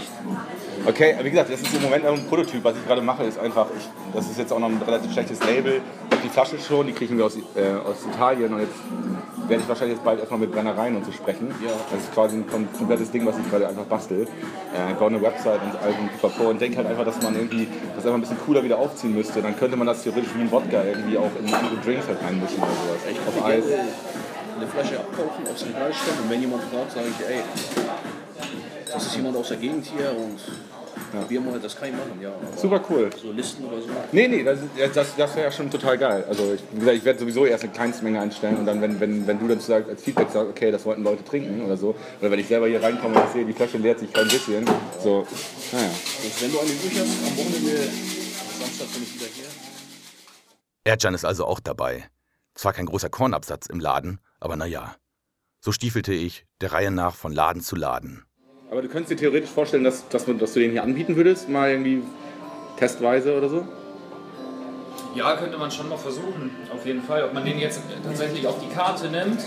Okay, 0.86 1.16
wie 1.22 1.30
gesagt, 1.30 1.52
das 1.52 1.62
ist 1.62 1.74
im 1.74 1.82
Moment 1.82 2.06
ein 2.06 2.26
Prototyp. 2.28 2.64
Was 2.64 2.76
ich 2.76 2.86
gerade 2.88 3.02
mache, 3.02 3.24
ist 3.24 3.40
einfach, 3.40 3.68
ich, 3.78 3.88
das 4.14 4.30
ist 4.30 4.38
jetzt 4.38 4.52
auch 4.54 4.60
noch 4.60 4.70
ein 4.70 4.82
relativ 4.86 5.12
schlechtes 5.14 5.40
Label. 5.44 5.82
Die 6.24 6.30
Flasche 6.30 6.58
schon, 6.60 6.88
die 6.88 6.94
kriegen 6.94 7.18
wir 7.18 7.26
aus, 7.26 7.36
äh, 7.36 7.40
aus 7.86 7.98
Italien 8.12 8.54
und 8.54 8.62
jetzt 8.62 8.74
werde 9.48 9.62
ich 9.62 9.68
wahrscheinlich 9.68 9.98
jetzt 9.98 10.06
bald 10.06 10.20
erstmal 10.20 10.40
mit 10.40 10.52
Brennereien 10.54 10.96
und 10.96 11.06
so 11.06 11.12
sprechen. 11.12 11.54
Ja. 11.64 11.72
Das 11.92 12.02
ist 12.02 12.14
quasi 12.14 12.38
ein 12.38 12.46
kom- 12.48 12.66
komplettes 12.78 13.12
Ding, 13.12 13.26
was 13.26 13.36
ich 13.38 13.50
gerade 13.50 13.68
einfach 13.68 13.84
bastel. 13.84 14.22
Äh, 14.74 14.92
ich 14.92 14.98
baue 14.98 15.10
eine 15.10 15.22
Website 15.22 15.60
und 15.62 15.76
all 15.82 15.90
und 16.00 16.12
pipapo 16.14 16.50
und 16.50 16.62
denke 16.62 16.78
halt 16.78 16.88
einfach, 16.88 17.04
dass 17.06 17.22
man 17.22 17.36
irgendwie 17.36 17.68
das 17.96 18.06
einfach 18.06 18.18
ein 18.18 18.22
bisschen 18.22 18.40
cooler 18.46 18.64
wieder 18.64 18.78
aufziehen 18.78 19.14
müsste. 19.14 19.42
Dann 19.42 19.58
könnte 19.58 19.76
man 19.76 19.86
das 19.88 20.04
theoretisch 20.04 20.30
wie 20.36 20.42
ein 20.42 20.52
Wodka 20.52 20.84
irgendwie 20.84 21.18
auch 21.18 21.30
in 21.38 21.54
andere 21.54 21.76
Drinks 21.84 22.08
halt 22.08 22.20
reinmischen 22.24 22.58
oder 22.58 22.68
sowas. 22.72 23.02
Ich 23.12 23.20
auf 23.20 23.46
Eis. 23.46 23.64
eine 24.58 24.68
Flasche 24.68 25.00
abkaufen, 25.00 25.46
aufs 25.52 25.66
Regal 25.66 25.94
stellen 25.94 26.18
und 26.24 26.30
wenn 26.30 26.40
jemand 26.42 26.64
fragt, 26.64 26.92
sage 26.94 27.08
ich, 27.10 27.26
ey, 27.28 27.42
das 28.94 29.06
ist 29.08 29.16
jemand 29.18 29.36
aus 29.36 29.50
der 29.50 29.58
Gegend 29.58 29.86
hier 29.86 30.12
und 30.16 30.40
wir 31.28 31.42
mal, 31.42 31.60
das 31.60 31.76
kann 31.76 31.90
ich 31.90 31.96
machen, 31.96 32.20
ja. 32.22 32.30
Aber 32.30 32.58
Super 32.58 32.82
cool. 32.90 33.10
So 33.22 33.32
Listen 33.32 33.66
oder 33.66 33.82
so. 33.82 33.90
Nee, 34.12 34.28
nee, 34.28 34.44
das, 34.44 34.60
das, 34.94 35.16
das 35.16 35.36
wäre 35.36 35.46
ja 35.48 35.52
schon 35.52 35.70
total 35.70 35.98
geil. 35.98 36.26
Also 36.28 36.54
ich, 36.54 36.62
wie 36.72 36.80
gesagt, 36.80 36.98
ich 36.98 37.06
werde 37.06 37.20
sowieso 37.20 37.46
erst 37.46 37.64
eine 37.64 37.74
Kleinstmenge 37.74 38.20
einstellen 38.20 38.58
und 38.58 38.66
dann, 38.66 38.82
wenn, 38.82 39.00
wenn, 39.00 39.28
wenn 39.28 39.40
du 39.40 39.48
dann 39.48 39.60
sagst, 39.60 39.90
als 39.90 40.04
Feedback 40.04 40.30
sagst, 40.32 40.50
okay, 40.50 40.72
das 40.72 40.86
wollten 40.86 41.04
Leute 41.04 41.24
trinken 41.24 41.64
oder 41.66 41.78
so, 41.78 41.96
oder 42.20 42.32
wenn 42.32 42.40
ich 42.40 42.48
selber 42.48 42.68
hier 42.68 42.82
reinkomme 42.82 43.16
und 43.16 43.26
ich 43.26 43.32
sehe, 43.32 43.46
die 43.46 43.54
Flasche 43.54 43.78
leert 43.78 44.00
sich 44.00 44.12
kein 44.12 44.28
bisschen, 44.28 44.66
so, 45.02 45.26
naja. 45.72 45.90
Und 46.24 46.42
wenn 46.42 46.52
du 46.52 46.60
eine 46.60 46.70
übrig 46.70 47.00
hast, 47.00 47.32
am 47.32 47.38
Wochenende, 47.38 47.78
Samstag 48.60 48.94
bin 48.94 49.04
ich 49.04 49.16
wieder 49.16 49.26
hier. 49.34 49.46
Erdjan 50.86 51.14
ist 51.14 51.26
also 51.26 51.46
auch 51.46 51.60
dabei. 51.60 52.10
Zwar 52.56 52.74
kein 52.74 52.86
großer 52.86 53.10
Kornabsatz 53.10 53.68
im 53.68 53.80
Laden, 53.80 54.20
aber 54.40 54.56
naja. 54.56 54.96
So 55.60 55.72
stiefelte 55.72 56.14
ich, 56.14 56.46
der 56.62 56.74
Reihe 56.74 56.92
nach 56.92 57.16
von 57.16 57.32
Laden 57.32 57.62
zu 57.62 57.76
Laden. 57.76 58.26
Aber 58.74 58.82
du 58.82 58.88
könntest 58.88 59.12
dir 59.12 59.18
theoretisch 59.18 59.52
vorstellen, 59.52 59.84
dass, 59.84 60.10
dass, 60.10 60.26
du- 60.26 60.34
dass 60.34 60.54
du 60.54 60.60
den 60.60 60.72
hier 60.72 60.82
anbieten 60.82 61.16
würdest, 61.16 61.48
mal 61.48 61.70
irgendwie 61.70 62.02
testweise 62.80 63.38
oder 63.38 63.48
so? 63.48 63.68
Ja, 65.14 65.36
könnte 65.36 65.60
man 65.60 65.70
schon 65.70 65.90
mal 65.90 65.98
versuchen, 65.98 66.50
auf 66.74 66.84
jeden 66.84 67.04
Fall. 67.04 67.24
Ob 67.24 67.36
man 67.36 67.46
den 67.46 67.60
jetzt 67.60 67.82
tatsächlich 68.04 68.48
auf 68.48 68.56
die 68.60 68.74
Karte 68.74 69.10
nimmt, 69.12 69.42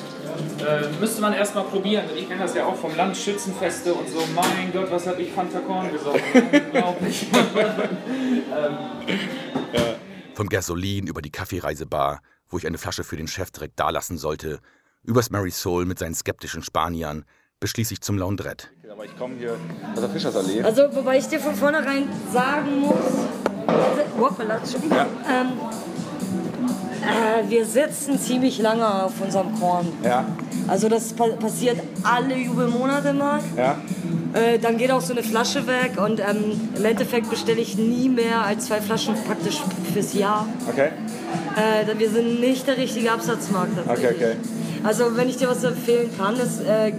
äh, 0.64 0.86
müsste 1.00 1.20
man 1.22 1.32
erstmal 1.32 1.64
probieren. 1.64 2.04
Ich 2.16 2.28
kenne 2.28 2.42
das 2.42 2.54
ja 2.54 2.66
auch 2.66 2.76
vom 2.76 2.94
Land, 2.94 3.16
Schützenfeste 3.16 3.92
und 3.94 4.08
so. 4.08 4.20
Mein 4.36 4.72
Gott, 4.72 4.92
was 4.92 5.08
habe 5.08 5.20
ich 5.22 5.32
Fanta 5.32 5.58
Korn 5.58 5.90
gesoffen? 5.90 6.20
Unglaublich. 6.66 7.26
ähm, 8.56 8.76
Vom 10.34 10.48
Gasolin 10.48 11.08
über 11.08 11.20
die 11.20 11.32
Kaffeereisebar, 11.32 12.20
wo 12.48 12.58
ich 12.58 12.66
eine 12.68 12.78
Flasche 12.78 13.02
für 13.02 13.16
den 13.16 13.26
Chef 13.26 13.50
direkt 13.50 13.80
dalassen 13.80 14.18
sollte, 14.18 14.60
übers 15.02 15.30
Mary 15.30 15.50
Soul 15.50 15.84
mit 15.84 15.98
seinen 15.98 16.14
skeptischen 16.14 16.62
Spaniern, 16.62 17.24
beschließe 17.60 17.94
ich 17.94 18.00
zum 18.00 18.18
Laundrette. 18.18 18.68
Aber 18.90 19.04
ich 19.04 19.16
komme 19.18 19.34
hier 19.38 19.56
aus 19.94 20.00
der 20.00 20.08
Fischersallee. 20.10 20.62
Also, 20.62 20.82
wobei 20.94 21.18
ich 21.18 21.26
dir 21.28 21.40
von 21.40 21.54
vornherein 21.54 22.04
sagen 22.32 22.80
muss, 22.80 22.94
Hoppala, 24.18 24.56
Entschuldigung. 24.56 24.98
Ähm, 24.98 25.48
äh, 27.02 27.50
wir 27.50 27.66
sitzen 27.66 28.18
ziemlich 28.18 28.58
lange 28.58 29.04
auf 29.04 29.20
unserem 29.20 29.58
Korn. 29.58 29.86
Ja, 30.02 30.26
Also 30.66 30.88
das 30.88 31.12
pa 31.12 31.26
passiert 31.28 31.80
alle 32.02 32.36
Jubelmonate 32.36 33.12
mal. 33.12 33.40
ja. 33.56 33.76
Äh, 34.32 34.58
dann 34.58 34.76
geht 34.76 34.90
auch 34.90 35.00
so 35.00 35.12
eine 35.14 35.22
Flasche 35.22 35.66
weg 35.66 35.92
und 35.98 36.20
ähm, 36.20 36.60
im 36.76 36.84
Endeffekt 36.84 37.30
bestelle 37.30 37.60
ich 37.60 37.78
nie 37.78 38.08
mehr 38.10 38.42
als 38.42 38.66
zwei 38.66 38.82
Flaschen 38.82 39.14
praktisch 39.26 39.62
fürs 39.94 40.12
Jahr. 40.12 40.46
Okay. 40.68 40.90
Äh, 41.56 41.98
wir 41.98 42.10
sind 42.10 42.40
nicht 42.40 42.66
der 42.66 42.76
richtige 42.76 43.12
Absatzmarkt. 43.12 43.72
Okay, 43.88 44.08
okay. 44.14 44.36
Also 44.84 45.16
wenn 45.16 45.28
ich 45.30 45.38
dir 45.38 45.48
was 45.48 45.64
empfehlen 45.64 46.10
kann, 46.18 46.34
ist, 46.36 46.60
äh, 46.60 46.92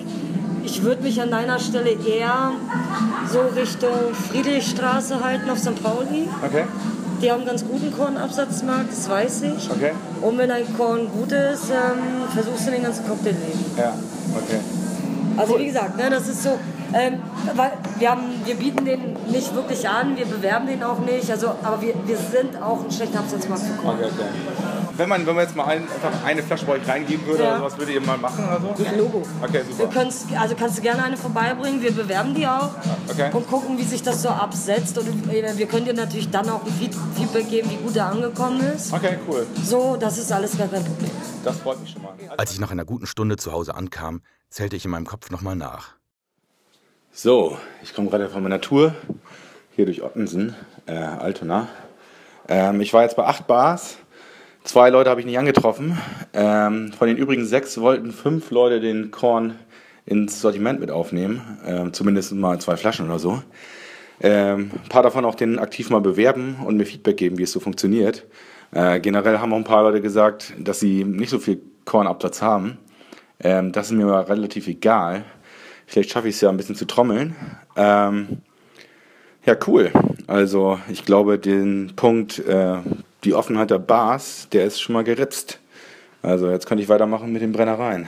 ich 0.68 0.84
würde 0.84 1.02
mich 1.02 1.22
an 1.22 1.32
deiner 1.32 1.60
Stelle 1.60 1.92
eher 1.92 2.52
so 3.32 3.40
Richtung 3.56 4.14
Friedrichstraße 4.30 5.24
halten 5.24 5.50
auf 5.50 5.60
St. 5.60 5.82
Pauli. 5.82 6.28
Okay. 6.46 6.66
Die 7.22 7.32
haben 7.32 7.40
einen 7.40 7.48
ganz 7.48 7.66
guten 7.66 7.92
Kornabsatzmarkt, 7.92 8.92
das 8.92 9.10
weiß 9.10 9.44
ich. 9.44 9.72
Okay. 9.72 9.92
Und 10.22 10.38
wenn 10.38 10.52
ein 10.52 10.66
Korn 10.78 11.08
gut 11.10 11.32
ist, 11.32 11.70
ähm, 11.70 12.28
versuchst 12.34 12.68
du 12.68 12.72
den 12.72 12.84
ganzen 12.84 13.08
Cocktail 13.08 13.32
nehmen. 13.32 13.66
Ja, 13.78 13.94
okay. 14.36 14.60
Also 15.38 15.58
wie 15.58 15.68
gesagt, 15.68 15.98
ne, 15.98 16.10
das 16.10 16.28
ist 16.28 16.44
so, 16.44 16.60
ähm, 16.94 17.14
weil 17.56 17.72
wir, 17.98 18.12
haben, 18.12 18.24
wir 18.44 18.56
bieten 18.56 18.84
den 18.86 19.16
nicht 19.32 19.56
wirklich 19.56 19.88
an, 19.88 20.18
wir 20.18 20.26
bewerben 20.26 20.68
den 20.68 20.84
auch 20.84 21.00
nicht, 21.00 21.32
also, 21.32 21.48
aber 21.64 21.82
wir, 21.82 21.94
wir 22.06 22.18
sind 22.18 22.62
auch 22.62 22.84
ein 22.84 22.92
schlechter 22.92 23.20
Absatzmarkt 23.20 23.64
für 23.64 23.82
Korn. 23.82 23.96
Okay, 23.96 24.10
okay. 24.14 24.77
Wenn 24.98 25.10
man, 25.10 25.26
wenn 25.28 25.36
man 25.36 25.46
jetzt 25.46 25.56
mal 25.56 25.66
ein, 25.66 25.84
einfach 25.84 26.24
eine 26.26 26.42
Flasche 26.44 26.66
bei 26.66 26.74
euch 26.74 26.88
reingeben 26.88 27.26
würde, 27.28 27.44
Ja. 27.44 27.50
oder 27.52 27.58
sowas, 27.60 27.78
würdet 27.78 27.94
ihr 27.96 28.02
mal 28.02 28.18
machen 28.18 28.44
oder 28.46 28.60
so? 28.76 28.84
Ja, 28.84 28.92
Logo. 28.98 29.24
Okay, 29.44 29.62
super. 29.70 30.00
also 30.40 30.56
kannst 30.56 30.78
du 30.78 30.82
gerne 30.82 31.04
eine 31.04 31.18
vorbeibringen, 31.18 31.82
wir 31.82 31.92
bewerben 31.92 32.34
die 32.34 32.48
auch 32.48 32.72
Okay. 33.10 33.30
und 33.32 33.48
gucken, 33.48 33.78
wie 33.78 33.84
sich 33.84 34.02
das 34.02 34.22
so 34.24 34.30
absetzt. 34.30 34.98
Und 34.98 35.32
äh, 35.32 35.58
wir 35.58 35.68
können 35.68 35.86
dir 35.86 35.94
natürlich 35.94 36.30
dann 36.32 36.50
auch 36.50 36.66
ein 36.66 36.72
Feed- 36.74 36.96
Feedback 37.16 37.50
geben, 37.50 37.70
wie 37.70 37.76
gut 37.78 37.96
er 37.96 38.08
angekommen 38.08 38.60
ist. 38.62 38.92
Okay, 38.92 39.18
cool. 39.30 39.46
So, 39.64 39.98
das 39.98 40.18
ist 40.18 40.32
alles 40.32 40.58
gar 40.58 40.68
kein 40.68 40.84
Problem. 40.84 41.12
Das 41.44 41.58
freut 41.60 41.80
mich 41.80 41.92
schon 41.92 42.02
mal. 42.02 42.14
Als 42.38 42.52
ich 42.52 42.60
nach 42.60 42.72
einer 42.72 42.86
guten 42.86 43.06
Stunde 43.06 43.38
zu 43.38 43.52
Hause 43.52 43.76
ankam, 43.76 44.22
zählte 44.50 44.76
ich 44.76 44.86
in 44.86 44.92
meinem 44.92 45.06
Kopf 45.06 45.30
nochmal 45.30 45.56
nach. 45.56 45.90
So, 47.12 47.58
ich 47.84 47.94
komme 47.94 48.10
gerade 48.10 48.30
von 48.30 48.44
meiner 48.44 48.62
Tour 48.62 48.94
hier 49.76 49.86
durch 49.86 50.02
Ottensen, 50.04 50.56
äh, 50.88 50.94
Altona. 50.94 51.68
Ähm, 52.48 52.80
ich 52.82 52.94
war 52.94 53.04
jetzt 53.04 53.16
bei 53.16 53.26
acht 53.26 53.46
Bars. 53.48 53.98
Zwei 54.68 54.90
Leute 54.90 55.10
habe 55.10 55.22
ich 55.22 55.26
nicht 55.26 55.40
angetroffen. 55.40 55.98
Ähm, 56.34 56.92
von 56.92 57.08
den 57.08 57.16
übrigen 57.16 57.46
sechs 57.46 57.80
wollten 57.80 58.12
fünf 58.12 58.52
Leute 58.52 58.82
den 58.82 59.12
Korn 59.12 59.56
ins 60.06 60.42
Sortiment 60.42 60.82
mit 60.82 60.92
aufnehmen. 60.92 61.58
Ähm, 61.66 61.94
zumindest 61.94 62.34
mal 62.34 62.60
zwei 62.60 62.76
Flaschen 62.76 63.06
oder 63.06 63.18
so. 63.18 63.42
Ähm, 64.20 64.72
ein 64.74 64.90
paar 64.90 65.04
davon 65.04 65.24
auch 65.24 65.36
den 65.36 65.58
aktiv 65.58 65.90
mal 65.90 66.02
bewerben 66.02 66.58
und 66.66 66.76
mir 66.76 66.86
Feedback 66.86 67.16
geben, 67.16 67.38
wie 67.38 67.44
es 67.44 67.54
so 67.54 67.62
funktioniert. 67.62 68.26
Äh, 68.74 69.00
generell 69.00 69.40
haben 69.40 69.54
auch 69.54 69.58
ein 69.58 69.64
paar 69.64 69.84
Leute 69.84 70.02
gesagt, 70.02 70.54
dass 70.60 70.82
sie 70.82 71.06
nicht 71.06 71.30
so 71.30 71.40
viel 71.40 71.62
Kornabsatz 71.86 72.42
haben. 72.42 72.78
Ähm, 73.40 73.72
das 73.72 73.86
ist 73.86 73.94
mir 73.94 74.04
aber 74.04 74.28
relativ 74.28 74.68
egal. 74.68 75.24
Vielleicht 75.86 76.10
schaffe 76.10 76.28
ich 76.28 76.36
es 76.36 76.42
ja 76.42 76.50
ein 76.50 76.58
bisschen 76.58 76.76
zu 76.76 76.84
trommeln. 76.84 77.38
Ähm, 77.78 78.40
ja, 79.46 79.56
cool. 79.66 79.94
Also 80.28 80.78
ich 80.92 81.06
glaube, 81.06 81.40
den 81.40 81.94
Punkt, 81.96 82.40
äh, 82.40 82.80
die 83.28 83.34
Offenheit 83.34 83.70
der 83.72 83.80
Bars, 83.80 84.48
der 84.54 84.64
ist 84.64 84.80
schon 84.80 84.94
mal 84.94 85.04
geritzt. 85.04 85.60
Also 86.22 86.50
jetzt 86.50 86.66
könnte 86.66 86.82
ich 86.82 86.90
weitermachen 86.90 87.34
mit 87.34 87.42
den 87.42 87.52
Brennereien. 87.52 88.08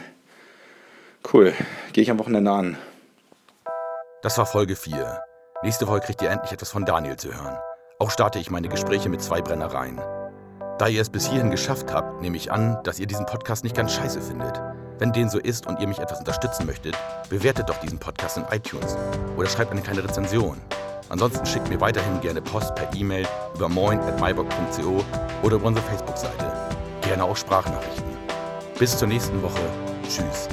Cool. 1.34 1.54
Gehe 1.92 2.04
ich 2.04 2.10
am 2.10 2.20
Wochenende 2.20 2.50
an. 2.52 2.78
Das 4.22 4.38
war 4.38 4.46
Folge 4.46 4.78
4. 4.78 5.20
Nächste 5.62 5.88
Woche 5.88 6.00
kriegt 6.00 6.22
ihr 6.22 6.30
endlich 6.30 6.54
etwas 6.54 6.72
von 6.72 6.86
Daniel 6.86 7.18
zu 7.18 7.34
hören. 7.34 7.58
Auch 8.00 8.12
starte 8.12 8.40
ich 8.40 8.50
meine 8.50 8.70
Gespräche 8.70 9.10
mit 9.10 9.22
zwei 9.22 9.42
Brennereien. 9.42 10.00
Da 10.78 10.88
ihr 10.88 11.02
es 11.02 11.10
bis 11.10 11.28
hierhin 11.28 11.52
geschafft 11.52 11.92
habt, 11.92 12.22
nehme 12.22 12.38
ich 12.38 12.50
an, 12.50 12.78
dass 12.86 12.98
ihr 12.98 13.08
diesen 13.08 13.26
Podcast 13.26 13.66
nicht 13.66 13.76
ganz 13.76 13.94
scheiße 13.94 14.22
findet. 14.22 14.62
Wenn 15.00 15.12
dem 15.12 15.28
so 15.28 15.38
ist 15.38 15.68
und 15.68 15.82
ihr 15.82 15.88
mich 15.88 16.00
etwas 16.00 16.20
unterstützen 16.20 16.66
möchtet, 16.66 16.98
bewertet 17.30 17.68
doch 17.68 17.78
diesen 17.82 18.00
Podcast 18.00 18.38
in 18.38 18.46
iTunes 18.52 18.96
oder 19.36 19.50
schreibt 19.50 19.72
eine 19.72 19.82
kleine 19.82 20.02
Rezension. 20.02 20.62
Ansonsten 21.10 21.46
schickt 21.46 21.70
mir 21.70 21.82
weiterhin 21.82 22.22
gerne 22.22 22.42
Post 22.42 22.76
per 22.76 22.94
E-Mail 22.96 23.28
über 23.56 23.68
moin.mybock.co 23.68 25.04
oder 25.44 25.56
über 25.56 25.68
unsere 25.68 25.86
Facebook-Seite. 25.88 26.52
Gerne 27.02 27.24
auch 27.24 27.36
Sprachnachrichten. 27.36 28.18
Bis 28.78 28.98
zur 28.98 29.08
nächsten 29.08 29.42
Woche. 29.42 29.60
Tschüss. 30.04 30.48